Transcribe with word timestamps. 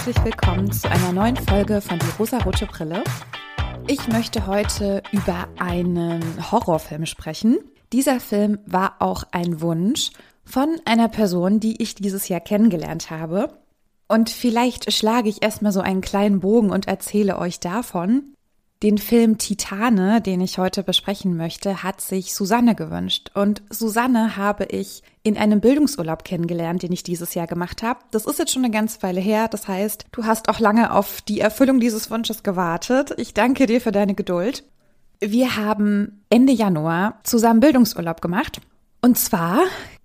herzlich 0.00 0.24
willkommen 0.24 0.72
zu 0.72 0.90
einer 0.90 1.12
neuen 1.12 1.36
Folge 1.36 1.82
von 1.82 1.98
Die 1.98 2.10
rosarote 2.18 2.64
Brille. 2.64 3.04
Ich 3.86 4.08
möchte 4.08 4.46
heute 4.46 5.02
über 5.12 5.46
einen 5.58 6.50
Horrorfilm 6.50 7.04
sprechen. 7.04 7.58
Dieser 7.92 8.18
Film 8.18 8.60
war 8.64 8.94
auch 9.00 9.24
ein 9.32 9.60
Wunsch 9.60 10.12
von 10.42 10.74
einer 10.86 11.08
Person, 11.08 11.60
die 11.60 11.82
ich 11.82 11.96
dieses 11.96 12.28
Jahr 12.28 12.40
kennengelernt 12.40 13.10
habe. 13.10 13.58
Und 14.08 14.30
vielleicht 14.30 14.90
schlage 14.90 15.28
ich 15.28 15.42
erstmal 15.42 15.72
so 15.72 15.80
einen 15.80 16.00
kleinen 16.00 16.40
Bogen 16.40 16.70
und 16.70 16.88
erzähle 16.88 17.36
euch 17.36 17.60
davon. 17.60 18.32
Den 18.82 18.96
Film 18.96 19.36
Titane, 19.36 20.22
den 20.22 20.40
ich 20.40 20.56
heute 20.56 20.82
besprechen 20.82 21.36
möchte, 21.36 21.82
hat 21.82 22.00
sich 22.00 22.34
Susanne 22.34 22.74
gewünscht. 22.74 23.30
Und 23.34 23.62
Susanne 23.68 24.38
habe 24.38 24.64
ich 24.64 25.02
in 25.22 25.36
einem 25.36 25.60
Bildungsurlaub 25.60 26.24
kennengelernt, 26.24 26.82
den 26.82 26.92
ich 26.92 27.02
dieses 27.02 27.34
Jahr 27.34 27.46
gemacht 27.46 27.82
habe. 27.82 28.00
Das 28.10 28.24
ist 28.24 28.38
jetzt 28.38 28.52
schon 28.52 28.64
eine 28.64 28.72
ganze 28.72 29.02
Weile 29.02 29.20
her. 29.20 29.48
Das 29.48 29.68
heißt, 29.68 30.06
du 30.12 30.24
hast 30.24 30.48
auch 30.48 30.60
lange 30.60 30.94
auf 30.94 31.20
die 31.20 31.40
Erfüllung 31.40 31.78
dieses 31.78 32.10
Wunsches 32.10 32.42
gewartet. 32.42 33.12
Ich 33.18 33.34
danke 33.34 33.66
dir 33.66 33.82
für 33.82 33.92
deine 33.92 34.14
Geduld. 34.14 34.64
Wir 35.20 35.56
haben 35.56 36.22
Ende 36.30 36.54
Januar 36.54 37.20
zusammen 37.22 37.60
Bildungsurlaub 37.60 38.22
gemacht. 38.22 38.62
Und 39.02 39.18
zwar 39.18 39.60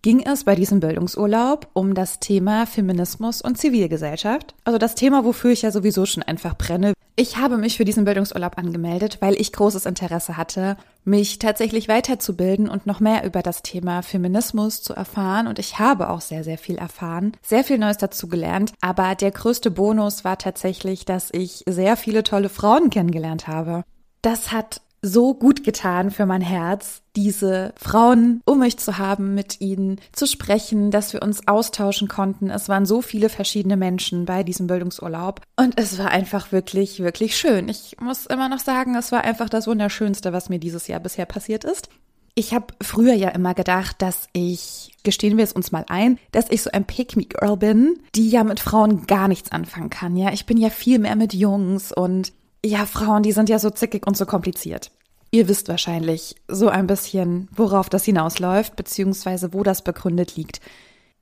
ging 0.05 0.23
es 0.23 0.43
bei 0.43 0.53
diesem 0.53 0.81
Bildungsurlaub 0.81 1.67
um 1.73 1.95
das 1.95 2.19
Thema 2.19 2.67
Feminismus 2.67 3.41
und 3.41 3.57
Zivilgesellschaft. 3.57 4.53
Also 4.63 4.77
das 4.77 4.93
Thema, 4.93 5.25
wofür 5.25 5.49
ich 5.49 5.63
ja 5.63 5.71
sowieso 5.71 6.05
schon 6.05 6.21
einfach 6.21 6.55
brenne. 6.55 6.93
Ich 7.15 7.37
habe 7.37 7.57
mich 7.57 7.77
für 7.77 7.85
diesen 7.85 8.05
Bildungsurlaub 8.05 8.59
angemeldet, 8.59 9.17
weil 9.21 9.33
ich 9.33 9.51
großes 9.51 9.87
Interesse 9.87 10.37
hatte, 10.37 10.77
mich 11.05 11.39
tatsächlich 11.39 11.87
weiterzubilden 11.87 12.69
und 12.69 12.85
noch 12.85 12.99
mehr 12.99 13.25
über 13.25 13.41
das 13.41 13.63
Thema 13.63 14.03
Feminismus 14.03 14.83
zu 14.83 14.93
erfahren. 14.93 15.47
Und 15.47 15.57
ich 15.57 15.79
habe 15.79 16.11
auch 16.11 16.21
sehr, 16.21 16.43
sehr 16.43 16.59
viel 16.59 16.75
erfahren, 16.75 17.31
sehr 17.41 17.63
viel 17.63 17.79
Neues 17.79 17.97
dazu 17.97 18.27
gelernt. 18.27 18.73
Aber 18.81 19.15
der 19.15 19.31
größte 19.31 19.71
Bonus 19.71 20.23
war 20.23 20.37
tatsächlich, 20.37 21.05
dass 21.05 21.29
ich 21.31 21.63
sehr 21.67 21.97
viele 21.97 22.21
tolle 22.21 22.49
Frauen 22.49 22.91
kennengelernt 22.91 23.47
habe. 23.47 23.83
Das 24.21 24.51
hat 24.51 24.81
so 25.05 25.33
gut 25.33 25.63
getan 25.63 26.09
für 26.11 26.25
mein 26.25 26.41
Herz, 26.41 27.01
diese 27.15 27.73
Frauen 27.77 28.41
um 28.45 28.59
mich 28.59 28.77
zu 28.77 28.97
haben, 28.97 29.35
mit 29.35 29.61
ihnen 29.61 30.01
zu 30.11 30.25
sprechen, 30.25 30.91
dass 30.91 31.13
wir 31.13 31.21
uns 31.21 31.47
austauschen 31.47 32.07
konnten. 32.07 32.49
Es 32.49 32.67
waren 32.69 32.85
so 32.85 33.01
viele 33.01 33.29
verschiedene 33.29 33.77
Menschen 33.77 34.25
bei 34.25 34.43
diesem 34.43 34.67
Bildungsurlaub 34.67 35.41
und 35.55 35.79
es 35.79 35.97
war 35.99 36.09
einfach 36.09 36.51
wirklich, 36.51 36.99
wirklich 36.99 37.37
schön. 37.37 37.69
Ich 37.69 37.97
muss 38.01 38.25
immer 38.25 38.49
noch 38.49 38.59
sagen, 38.59 38.95
es 38.95 39.11
war 39.11 39.23
einfach 39.23 39.49
das 39.49 39.67
Wunderschönste, 39.67 40.33
was 40.33 40.49
mir 40.49 40.59
dieses 40.59 40.87
Jahr 40.87 40.99
bisher 40.99 41.25
passiert 41.25 41.63
ist. 41.63 41.89
Ich 42.37 42.53
habe 42.53 42.67
früher 42.81 43.13
ja 43.13 43.29
immer 43.29 43.53
gedacht, 43.53 44.01
dass 44.01 44.27
ich, 44.33 44.91
gestehen 45.03 45.37
wir 45.37 45.45
es 45.45 45.53
uns 45.53 45.71
mal 45.71 45.85
ein, 45.87 46.19
dass 46.33 46.49
ich 46.49 46.63
so 46.63 46.71
ein 46.71 46.83
Pick-me-Girl 46.83 47.55
bin, 47.55 47.99
die 48.13 48.29
ja 48.29 48.43
mit 48.43 48.59
Frauen 48.59 49.07
gar 49.07 49.29
nichts 49.29 49.53
anfangen 49.53 49.89
kann. 49.89 50.17
Ja, 50.17 50.33
ich 50.33 50.45
bin 50.45 50.57
ja 50.57 50.69
viel 50.69 50.99
mehr 50.99 51.15
mit 51.15 51.33
Jungs 51.33 51.93
und 51.93 52.33
ja, 52.65 52.85
Frauen, 52.85 53.23
die 53.23 53.31
sind 53.31 53.49
ja 53.49 53.59
so 53.59 53.69
zickig 53.69 54.07
und 54.07 54.17
so 54.17 54.25
kompliziert. 54.25 54.91
Ihr 55.31 55.47
wisst 55.47 55.67
wahrscheinlich 55.67 56.35
so 56.47 56.69
ein 56.69 56.87
bisschen, 56.87 57.47
worauf 57.55 57.89
das 57.89 58.05
hinausläuft, 58.05 58.75
beziehungsweise 58.75 59.53
wo 59.53 59.63
das 59.63 59.83
begründet 59.83 60.35
liegt. 60.35 60.61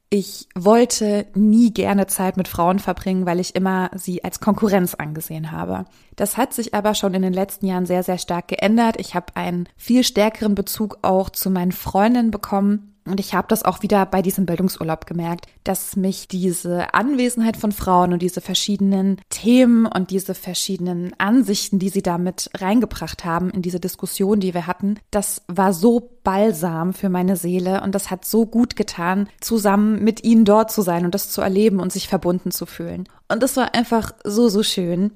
Ich 0.10 0.48
wollte 0.54 1.26
nie 1.34 1.74
gerne 1.74 2.06
Zeit 2.06 2.38
mit 2.38 2.48
Frauen 2.48 2.78
verbringen, 2.78 3.26
weil 3.26 3.40
ich 3.40 3.56
immer 3.56 3.90
sie 3.96 4.24
als 4.24 4.40
Konkurrenz 4.40 4.94
angesehen 4.94 5.52
habe. 5.52 5.86
Das 6.16 6.38
hat 6.38 6.54
sich 6.54 6.76
aber 6.76 6.94
schon 6.94 7.16
in 7.16 7.24
den 7.24 7.34
letzten 7.34 7.66
Jahren 7.66 7.88
sehr, 7.88 8.04
sehr 8.04 8.20
stark 8.20 8.50
geändert. 8.50 8.98
Ich 9.00 9.16
habe 9.16 9.36
einen 9.36 9.68
viel 9.76 10.04
stärkeren 10.04 10.54
Bezug 10.54 11.00
auch 11.02 11.32
zu 11.32 11.50
meinen 11.50 11.72
Freundinnen 11.72 12.30
bekommen 12.30 12.93
und 13.06 13.20
ich 13.20 13.34
habe 13.34 13.48
das 13.50 13.64
auch 13.64 13.82
wieder 13.82 14.06
bei 14.06 14.22
diesem 14.22 14.46
Bildungsurlaub 14.46 15.06
gemerkt, 15.06 15.48
dass 15.64 15.96
mich 15.96 16.28
diese 16.28 16.94
Anwesenheit 16.94 17.58
von 17.58 17.72
Frauen 17.72 18.14
und 18.14 18.22
diese 18.22 18.42
verschiedenen 18.42 19.20
Themen 19.30 19.86
und 19.86 20.10
diese 20.10 20.34
verschiedenen 20.34 21.14
Ansichten, 21.18 21.80
die 21.80 21.90
sie 21.90 22.02
damit 22.02 22.50
reingebracht 22.56 23.26
haben 23.26 23.50
in 23.50 23.62
diese 23.62 23.80
Diskussion, 23.80 24.40
die 24.40 24.54
wir 24.54 24.68
hatten, 24.68 25.00
das 25.12 25.42
war 25.48 25.74
so 25.74 26.12
balsam 26.24 26.94
für 26.94 27.10
meine 27.10 27.36
Seele 27.36 27.82
und 27.82 27.94
das 27.94 28.10
hat 28.10 28.26
so 28.26 28.46
gut 28.46 28.76
getan, 28.76 29.28
zusammen 29.42 30.04
mit 30.04 30.24
ihnen 30.24 30.46
dort 30.46 30.72
zu 30.72 30.82
sein 30.82 31.06
und 31.06 31.14
das 31.14 31.30
zu 31.30 31.42
erleben 31.42 31.80
und 31.80 31.92
sich 31.92 32.08
verbunden 32.08 32.52
zu 32.52 32.66
fühlen. 32.66 33.10
Und 33.28 33.44
das 33.44 33.58
war 33.58 33.76
einfach 33.76 34.14
so, 34.24 34.48
so 34.48 34.64
schön. 34.64 35.12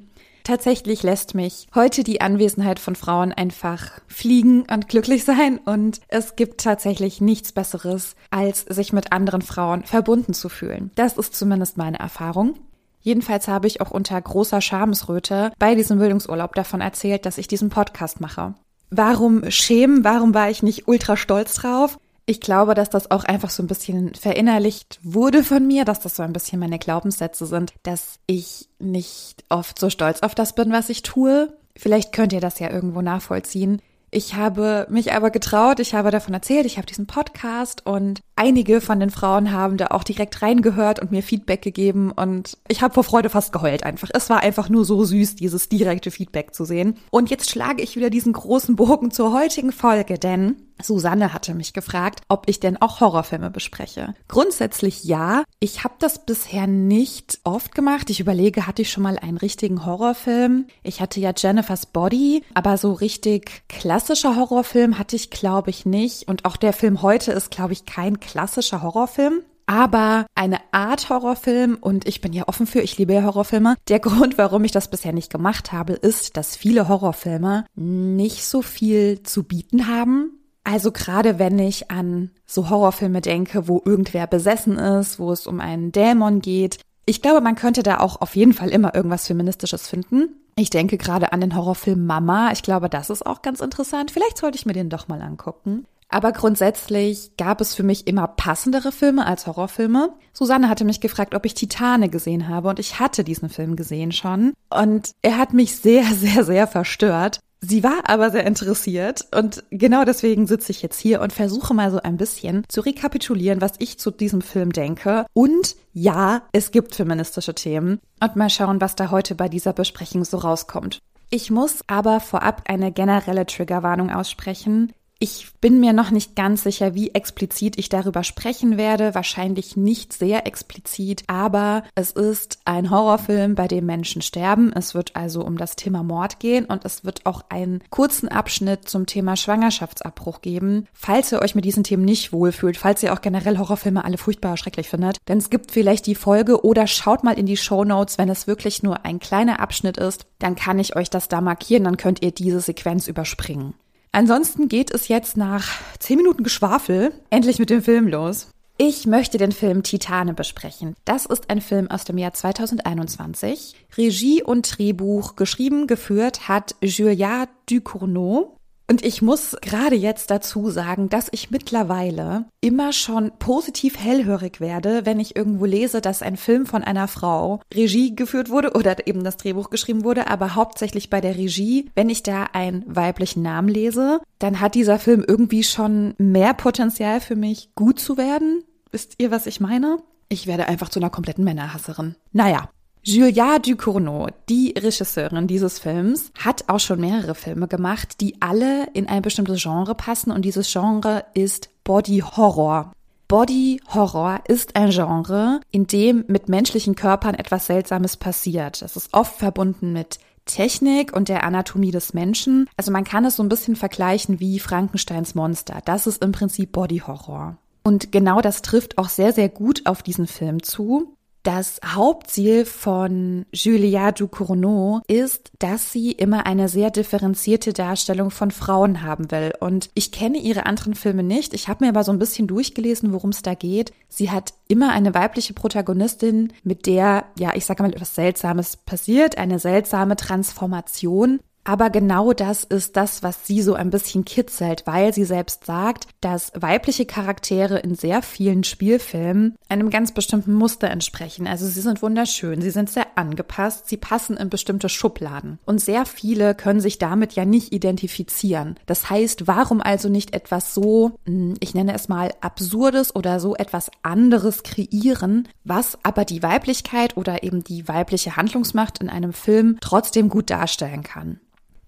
Tatsächlich 0.47 1.03
lässt 1.03 1.35
mich 1.35 1.67
heute 1.75 2.05
die 2.05 2.21
Anwesenheit 2.21 2.79
von 2.79 2.95
Frauen 2.95 3.33
einfach 3.33 3.99
fliegen 4.07 4.61
und 4.71 4.87
glücklich 4.87 5.25
sein 5.25 5.57
und 5.57 5.99
es 6.07 6.37
gibt 6.37 6.61
tatsächlich 6.61 7.19
nichts 7.19 7.51
Besseres, 7.51 8.15
als 8.31 8.61
sich 8.61 8.93
mit 8.93 9.11
anderen 9.11 9.41
Frauen 9.41 9.83
verbunden 9.83 10.33
zu 10.33 10.47
fühlen. 10.47 10.89
Das 10.95 11.17
ist 11.17 11.35
zumindest 11.35 11.75
meine 11.75 11.99
Erfahrung. 11.99 12.53
Jedenfalls 13.01 13.49
habe 13.49 13.67
ich 13.67 13.81
auch 13.81 13.91
unter 13.91 14.21
großer 14.21 14.61
Schamesröte 14.61 15.51
bei 15.59 15.75
diesem 15.75 15.99
Bildungsurlaub 15.99 16.55
davon 16.55 16.79
erzählt, 16.79 17.25
dass 17.25 17.37
ich 17.37 17.49
diesen 17.49 17.67
Podcast 17.67 18.21
mache. 18.21 18.53
Warum 18.89 19.51
schämen? 19.51 20.05
Warum 20.05 20.33
war 20.33 20.49
ich 20.49 20.63
nicht 20.63 20.87
ultra 20.87 21.17
stolz 21.17 21.55
drauf? 21.55 21.99
Ich 22.29 22.41
glaube, 22.41 22.73
dass 22.73 22.89
das 22.89 23.09
auch 23.09 23.23
einfach 23.23 23.49
so 23.49 23.63
ein 23.63 23.67
bisschen 23.67 24.13
verinnerlicht 24.13 24.99
wurde 25.01 25.45
von 25.45 25.65
mir, 25.65 25.85
dass 25.85 26.01
das 26.01 26.17
so 26.17 26.23
ein 26.23 26.33
bisschen 26.33 26.59
meine 26.59 26.77
Glaubenssätze 26.77 27.45
sind, 27.45 27.73
dass 27.83 28.19
ich 28.27 28.67
nicht 28.79 29.45
oft 29.47 29.79
so 29.79 29.89
stolz 29.89 30.19
auf 30.19 30.35
das 30.35 30.53
bin, 30.53 30.73
was 30.73 30.89
ich 30.89 31.03
tue. 31.03 31.57
Vielleicht 31.77 32.11
könnt 32.11 32.33
ihr 32.33 32.41
das 32.41 32.59
ja 32.59 32.69
irgendwo 32.69 33.01
nachvollziehen. 33.01 33.81
Ich 34.11 34.35
habe 34.35 34.87
mich 34.89 35.13
aber 35.13 35.31
getraut, 35.31 35.79
ich 35.79 35.93
habe 35.93 36.11
davon 36.11 36.33
erzählt, 36.33 36.65
ich 36.65 36.77
habe 36.77 36.85
diesen 36.85 37.07
Podcast 37.07 37.85
und 37.85 38.19
einige 38.35 38.81
von 38.81 38.99
den 38.99 39.09
Frauen 39.09 39.53
haben 39.53 39.77
da 39.77 39.87
auch 39.87 40.03
direkt 40.03 40.41
reingehört 40.41 40.99
und 40.99 41.11
mir 41.11 41.23
Feedback 41.23 41.61
gegeben 41.61 42.11
und 42.11 42.57
ich 42.67 42.81
habe 42.81 42.93
vor 42.93 43.03
Freude 43.05 43.29
fast 43.29 43.53
geheult 43.53 43.83
einfach. 43.83 44.09
Es 44.13 44.29
war 44.29 44.41
einfach 44.41 44.67
nur 44.67 44.83
so 44.83 45.03
süß, 45.03 45.35
dieses 45.35 45.69
direkte 45.69 46.11
Feedback 46.11 46.53
zu 46.53 46.65
sehen. 46.65 46.97
Und 47.09 47.29
jetzt 47.29 47.49
schlage 47.49 47.81
ich 47.81 47.95
wieder 47.95 48.09
diesen 48.09 48.33
großen 48.33 48.75
Bogen 48.75 49.11
zur 49.11 49.31
heutigen 49.33 49.71
Folge, 49.71 50.17
denn 50.17 50.66
Susanne 50.81 51.33
hatte 51.33 51.53
mich 51.53 51.73
gefragt, 51.73 52.21
ob 52.27 52.49
ich 52.49 52.59
denn 52.59 52.81
auch 52.81 52.99
Horrorfilme 52.99 53.49
bespreche. 53.49 54.13
Grundsätzlich 54.27 55.03
ja. 55.03 55.43
Ich 55.59 55.83
habe 55.83 55.95
das 55.99 56.25
bisher 56.25 56.67
nicht 56.67 57.39
oft 57.43 57.73
gemacht. 57.73 58.09
Ich 58.09 58.19
überlege, 58.19 58.67
hatte 58.67 58.81
ich 58.81 58.91
schon 58.91 59.03
mal 59.03 59.17
einen 59.17 59.37
richtigen 59.37 59.85
Horrorfilm? 59.85 60.67
Ich 60.83 61.01
hatte 61.01 61.19
ja 61.19 61.33
Jennifer's 61.35 61.85
Body, 61.85 62.43
aber 62.53 62.77
so 62.77 62.93
richtig 62.93 63.63
klassischer 63.69 64.35
Horrorfilm 64.35 64.97
hatte 64.97 65.15
ich, 65.15 65.29
glaube 65.29 65.69
ich, 65.69 65.85
nicht. 65.85 66.27
Und 66.27 66.45
auch 66.45 66.57
der 66.57 66.73
Film 66.73 67.01
heute 67.01 67.31
ist, 67.31 67.51
glaube 67.51 67.73
ich, 67.73 67.85
kein 67.85 68.19
klassischer 68.19 68.81
Horrorfilm 68.81 69.41
aber 69.69 70.27
eine 70.33 70.59
Art 70.71 71.09
Horrorfilm 71.09 71.77
und 71.79 72.07
ich 72.07 72.21
bin 72.21 72.31
ja 72.31 72.47
offen 72.47 72.65
für, 72.65 72.79
ich 72.79 72.97
liebe 72.97 73.13
ja 73.13 73.23
Horrorfilme. 73.23 73.75
Der 73.89 73.99
Grund, 73.99 74.37
warum 74.37 74.63
ich 74.63 74.71
das 74.71 74.89
bisher 74.89 75.13
nicht 75.13 75.29
gemacht 75.29 75.73
habe, 75.73 75.93
ist, 75.93 76.37
dass 76.37 76.55
viele 76.55 76.87
Horrorfilme 76.87 77.65
nicht 77.75 78.45
so 78.45 78.61
viel 78.61 79.21
zu 79.23 79.43
bieten 79.43 79.87
haben 79.87 80.36
also 80.67 80.91
gerade 80.91 81.39
wenn 81.39 81.57
ich 81.59 81.89
an 81.91 82.29
so 82.45 82.69
Horrorfilme 82.69 83.21
denke, 83.21 83.69
wo 83.69 83.81
irgendwer 83.85 84.27
besessen 84.27 84.77
ist, 84.77 85.17
wo 85.17 85.31
es 85.31 85.47
um 85.47 85.61
einen 85.61 85.93
Dämon 85.93 86.41
geht. 86.41 86.79
Ich 87.05 87.21
glaube, 87.21 87.39
man 87.39 87.55
könnte 87.55 87.83
da 87.83 88.01
auch 88.01 88.19
auf 88.19 88.35
jeden 88.35 88.51
Fall 88.51 88.67
immer 88.67 88.93
irgendwas 88.93 89.27
Feministisches 89.27 89.87
finden. 89.87 90.27
Ich 90.57 90.69
denke 90.69 90.97
gerade 90.97 91.31
an 91.31 91.39
den 91.39 91.55
Horrorfilm 91.55 92.05
Mama. 92.05 92.51
Ich 92.51 92.63
glaube, 92.63 92.89
das 92.89 93.09
ist 93.09 93.25
auch 93.25 93.41
ganz 93.41 93.61
interessant. 93.61 94.11
Vielleicht 94.11 94.37
sollte 94.37 94.57
ich 94.57 94.65
mir 94.65 94.73
den 94.73 94.89
doch 94.89 95.07
mal 95.07 95.21
angucken. 95.21 95.85
Aber 96.09 96.33
grundsätzlich 96.33 97.31
gab 97.37 97.61
es 97.61 97.73
für 97.73 97.83
mich 97.83 98.05
immer 98.05 98.27
passendere 98.27 98.91
Filme 98.91 99.25
als 99.25 99.47
Horrorfilme. 99.47 100.13
Susanne 100.33 100.67
hatte 100.67 100.83
mich 100.83 100.99
gefragt, 100.99 101.33
ob 101.33 101.45
ich 101.45 101.53
Titane 101.53 102.09
gesehen 102.09 102.49
habe 102.49 102.67
und 102.69 102.79
ich 102.79 102.99
hatte 102.99 103.23
diesen 103.23 103.47
Film 103.49 103.77
gesehen 103.77 104.11
schon. 104.11 104.53
Und 104.69 105.11
er 105.21 105.37
hat 105.37 105.53
mich 105.53 105.77
sehr, 105.77 106.03
sehr, 106.13 106.43
sehr 106.43 106.67
verstört. 106.67 107.39
Sie 107.59 107.83
war 107.83 108.03
aber 108.07 108.29
sehr 108.29 108.45
interessiert 108.45 109.25
und 109.35 109.63
genau 109.71 110.05
deswegen 110.05 110.45
sitze 110.45 110.71
ich 110.71 110.83
jetzt 110.83 110.99
hier 110.99 111.21
und 111.21 111.33
versuche 111.33 111.73
mal 111.73 111.89
so 111.91 111.99
ein 112.01 112.17
bisschen 112.17 112.63
zu 112.67 112.81
rekapitulieren, 112.81 113.61
was 113.61 113.73
ich 113.79 113.97
zu 113.97 114.11
diesem 114.11 114.41
Film 114.41 114.71
denke. 114.71 115.25
Und 115.33 115.75
ja, 115.91 116.43
es 116.51 116.69
gibt 116.69 116.93
feministische 116.93 117.55
Themen 117.55 117.99
und 118.21 118.35
mal 118.35 118.51
schauen, 118.51 118.79
was 118.79 118.95
da 118.95 119.09
heute 119.09 119.33
bei 119.33 119.49
dieser 119.49 119.73
Besprechung 119.73 120.23
so 120.23 120.37
rauskommt. 120.37 120.99
Ich 121.29 121.49
muss 121.49 121.81
aber 121.87 122.19
vorab 122.19 122.63
eine 122.67 122.91
generelle 122.91 123.45
Triggerwarnung 123.45 124.11
aussprechen. 124.11 124.93
Ich 125.19 125.47
bin 125.61 125.79
mir 125.79 125.93
noch 125.93 126.11
nicht 126.11 126.35
ganz 126.35 126.61
sicher, 126.61 126.93
wie 126.93 127.09
explizit 127.09 127.79
ich 127.79 127.89
darüber 127.89 128.23
sprechen 128.23 128.77
werde. 128.77 129.15
Wahrscheinlich 129.15 129.75
nicht 129.75 130.13
sehr 130.13 130.45
explizit, 130.45 131.23
aber 131.25 131.83
es 131.95 132.11
ist 132.11 132.59
ein 132.65 132.91
Horrorfilm, 132.91 133.55
bei 133.55 133.67
dem 133.67 133.87
Menschen 133.87 134.21
sterben. 134.21 134.71
Es 134.73 134.93
wird 134.93 135.15
also 135.15 135.43
um 135.43 135.57
das 135.57 135.75
Thema 135.75 136.03
Mord 136.03 136.39
gehen 136.39 136.65
und 136.65 136.85
es 136.85 137.03
wird 137.03 137.25
auch 137.25 137.45
einen 137.49 137.81
kurzen 137.89 138.27
Abschnitt 138.27 138.87
zum 138.87 139.07
Thema 139.07 139.35
Schwangerschaftsabbruch 139.35 140.41
geben. 140.41 140.87
Falls 140.93 141.31
ihr 141.31 141.41
euch 141.41 141.55
mit 141.55 141.65
diesen 141.65 141.83
Themen 141.83 142.05
nicht 142.05 142.31
wohlfühlt, 142.31 142.77
falls 142.77 143.01
ihr 143.01 143.11
auch 143.11 143.21
generell 143.21 143.57
Horrorfilme 143.57 144.05
alle 144.05 144.19
furchtbar 144.19 144.55
schrecklich 144.55 144.89
findet, 144.89 145.17
denn 145.27 145.39
es 145.39 145.49
gibt 145.49 145.71
vielleicht 145.71 146.05
die 146.05 146.15
Folge 146.15 146.63
oder 146.63 146.85
schaut 146.85 147.23
mal 147.23 147.39
in 147.39 147.47
die 147.47 147.57
Show 147.57 147.83
Notes, 147.83 148.19
wenn 148.19 148.29
es 148.29 148.45
wirklich 148.45 148.83
nur 148.83 149.03
ein 149.03 149.17
kleiner 149.17 149.59
Abschnitt 149.61 149.97
ist, 149.97 150.27
dann 150.37 150.55
kann 150.55 150.77
ich 150.77 150.95
euch 150.95 151.09
das 151.09 151.27
da 151.27 151.41
markieren, 151.41 151.85
dann 151.85 151.97
könnt 151.97 152.21
ihr 152.21 152.31
diese 152.31 152.61
Sequenz 152.61 153.07
überspringen. 153.07 153.73
Ansonsten 154.11 154.67
geht 154.67 154.91
es 154.91 155.07
jetzt 155.07 155.37
nach 155.37 155.79
zehn 155.99 156.17
Minuten 156.17 156.43
Geschwafel 156.43 157.11
endlich 157.29 157.59
mit 157.59 157.69
dem 157.69 157.81
Film 157.81 158.07
los. 158.07 158.49
Ich 158.79 159.07
möchte 159.07 159.39
den 159.39 159.51
Film 159.51 159.81
Titane 159.81 160.35
besprechen. 160.35 160.95
Das 161.03 161.25
ist 161.25 161.49
ein 161.49 161.61
Film 161.61 161.89
aus 161.89 162.03
dem 162.03 162.19
Jahr 162.19 162.33
2021. 162.33 163.75
Regie 163.97 164.43
und 164.43 164.77
Drehbuch 164.77 165.35
geschrieben, 165.35 165.87
geführt 165.87 166.47
hat 166.47 166.75
Julia 166.81 167.47
Ducournau. 167.67 168.56
Und 168.89 169.03
ich 169.03 169.21
muss 169.21 169.57
gerade 169.61 169.95
jetzt 169.95 170.31
dazu 170.31 170.69
sagen, 170.69 171.09
dass 171.09 171.27
ich 171.31 171.51
mittlerweile 171.51 172.45
immer 172.61 172.93
schon 172.93 173.31
positiv 173.37 173.99
hellhörig 173.99 174.61
werde, 174.61 175.05
wenn 175.05 175.19
ich 175.19 175.35
irgendwo 175.35 175.65
lese, 175.65 175.99
dass 175.99 176.21
ein 176.21 176.37
Film 176.37 176.65
von 176.65 176.85
einer 176.85 177.09
Frau 177.09 177.59
Regie 177.73 178.15
geführt 178.15 178.49
wurde 178.49 178.71
oder 178.73 179.05
eben 179.05 179.25
das 179.25 179.35
Drehbuch 179.35 179.69
geschrieben 179.69 180.05
wurde, 180.05 180.27
aber 180.27 180.55
hauptsächlich 180.55 181.09
bei 181.09 181.19
der 181.19 181.35
Regie, 181.35 181.91
wenn 181.95 182.09
ich 182.09 182.23
da 182.23 182.45
einen 182.53 182.83
weiblichen 182.87 183.41
Namen 183.41 183.67
lese, 183.67 184.21
dann 184.39 184.61
hat 184.61 184.73
dieser 184.73 184.99
Film 184.99 185.25
irgendwie 185.27 185.63
schon 185.63 186.13
mehr 186.17 186.53
Potenzial 186.53 187.19
für 187.19 187.35
mich 187.35 187.71
gut 187.75 187.99
zu 187.99 188.17
werden. 188.17 188.63
Wisst 188.91 189.15
ihr, 189.17 189.31
was 189.31 189.47
ich 189.47 189.59
meine? 189.59 189.97
Ich 190.29 190.47
werde 190.47 190.67
einfach 190.67 190.89
zu 190.89 190.99
einer 190.99 191.09
kompletten 191.09 191.43
Männerhasserin. 191.43 192.15
Naja, 192.31 192.69
Julia 193.09 193.57
Ducournau, 193.57 194.27
die 194.49 194.73
Regisseurin 194.77 195.47
dieses 195.47 195.79
Films, 195.79 196.29
hat 196.37 196.65
auch 196.67 196.81
schon 196.81 196.99
mehrere 196.99 197.35
Filme 197.35 197.69
gemacht, 197.69 198.19
die 198.19 198.35
alle 198.41 198.89
in 198.91 199.07
ein 199.07 199.21
bestimmtes 199.21 199.63
Genre 199.63 199.95
passen 199.95 200.29
und 200.29 200.43
dieses 200.43 200.69
Genre 200.69 201.23
ist 201.33 201.69
Body 201.85 202.19
Horror. 202.19 202.91
Body 203.29 203.79
Horror 203.93 204.41
ist 204.49 204.75
ein 204.75 204.89
Genre, 204.89 205.61
in 205.71 205.87
dem 205.87 206.25
mit 206.27 206.49
menschlichen 206.49 206.95
Körpern 206.95 207.35
etwas 207.35 207.67
Seltsames 207.67 208.17
passiert. 208.17 208.81
Es 208.81 208.97
ist 208.97 209.13
oft 209.13 209.37
verbunden 209.37 209.93
mit 209.93 210.19
Technik 210.43 211.15
und 211.15 211.29
der 211.29 211.45
Anatomie 211.45 211.91
des 211.91 212.13
Menschen. 212.13 212.67
Also 212.75 212.91
man 212.91 213.05
kann 213.05 213.23
es 213.23 213.37
so 213.37 213.43
ein 213.43 213.47
bisschen 213.47 213.77
vergleichen 213.77 214.41
wie 214.41 214.59
Frankensteins 214.59 215.33
Monster. 215.33 215.79
Das 215.85 216.07
ist 216.07 216.21
im 216.21 216.33
Prinzip 216.33 216.73
Body 216.73 216.99
Horror. 217.07 217.57
Und 217.83 218.11
genau 218.11 218.41
das 218.41 218.63
trifft 218.63 218.97
auch 218.97 219.07
sehr, 219.07 219.31
sehr 219.31 219.47
gut 219.47 219.85
auf 219.85 220.03
diesen 220.03 220.27
Film 220.27 220.61
zu. 220.61 221.16
Das 221.47 221.79
Hauptziel 221.85 222.65
von 222.65 223.45
Julia 223.53 224.11
Ducournau 224.11 224.99
ist, 225.07 225.49
dass 225.59 225.93
sie 225.93 226.11
immer 226.11 226.45
eine 226.45 226.67
sehr 226.67 226.91
differenzierte 226.91 227.71
Darstellung 227.71 228.31
von 228.31 228.51
Frauen 228.51 229.01
haben 229.01 229.31
will. 229.31 229.53
Und 229.61 229.89
ich 229.93 230.11
kenne 230.11 230.39
ihre 230.39 230.65
anderen 230.65 230.93
Filme 230.93 231.23
nicht. 231.23 231.53
Ich 231.53 231.69
habe 231.69 231.85
mir 231.85 231.89
aber 231.89 232.03
so 232.03 232.11
ein 232.11 232.19
bisschen 232.19 232.47
durchgelesen, 232.47 233.13
worum 233.13 233.29
es 233.29 233.43
da 233.43 233.53
geht. 233.53 233.93
Sie 234.09 234.29
hat 234.29 234.55
immer 234.67 234.91
eine 234.91 235.13
weibliche 235.13 235.53
Protagonistin, 235.53 236.51
mit 236.63 236.85
der, 236.85 237.23
ja, 237.39 237.55
ich 237.55 237.65
sage 237.65 237.81
mal, 237.81 237.93
etwas 237.93 238.13
Seltsames 238.13 238.75
passiert, 238.75 239.37
eine 239.37 239.59
seltsame 239.59 240.17
Transformation. 240.17 241.39
Aber 241.67 241.89
genau 241.89 242.31
das 242.31 242.63
ist 242.63 242.95
das, 242.95 243.23
was 243.23 243.45
sie 243.45 243.61
so 243.61 243.73
ein 243.73 243.89
bisschen 243.89 244.23
kitzelt, 244.23 244.83
weil 244.87 245.13
sie 245.13 245.25
selbst 245.25 245.65
sagt, 245.65 246.07
dass 246.21 246.53
weibliche 246.55 247.05
Charaktere 247.05 247.77
in 247.79 247.93
sehr 247.93 248.21
vielen 248.21 248.63
Spielfilmen 248.63 249.57
einem 249.67 249.89
ganz 249.89 250.13
bestimmten 250.13 250.53
Muster 250.53 250.89
entsprechen. 250.89 251.45
Also 251.45 251.67
sie 251.67 251.81
sind 251.81 252.01
wunderschön, 252.01 252.61
sie 252.61 252.69
sind 252.69 252.89
sehr 252.89 253.05
angepasst, 253.15 253.89
sie 253.89 253.97
passen 253.97 254.37
in 254.37 254.49
bestimmte 254.49 254.87
Schubladen. 254.87 255.59
Und 255.65 255.81
sehr 255.81 256.05
viele 256.05 256.55
können 256.55 256.79
sich 256.79 256.99
damit 256.99 257.33
ja 257.33 257.43
nicht 257.43 257.73
identifizieren. 257.73 258.75
Das 258.85 259.09
heißt, 259.09 259.45
warum 259.45 259.81
also 259.81 260.07
nicht 260.07 260.33
etwas 260.33 260.73
so, 260.73 261.19
hm, 261.25 261.55
ich 261.59 261.73
nenne 261.73 261.93
es 261.93 262.07
mal 262.07 262.31
absurdes 262.39 263.13
oder 263.13 263.41
so 263.41 263.57
etwas 263.57 263.91
anderes 264.03 264.63
kreieren, 264.63 265.49
was 265.65 265.97
aber 266.03 266.23
die 266.23 266.41
Weiblichkeit 266.41 267.17
oder 267.17 267.43
eben 267.43 267.61
die 267.61 267.89
weibliche 267.89 268.37
Handlungsmacht 268.37 268.99
in 268.99 269.09
einem 269.09 269.33
Film 269.33 269.75
trotzdem 269.81 270.29
gut 270.29 270.49
darstellen 270.49 271.03
kann. 271.03 271.41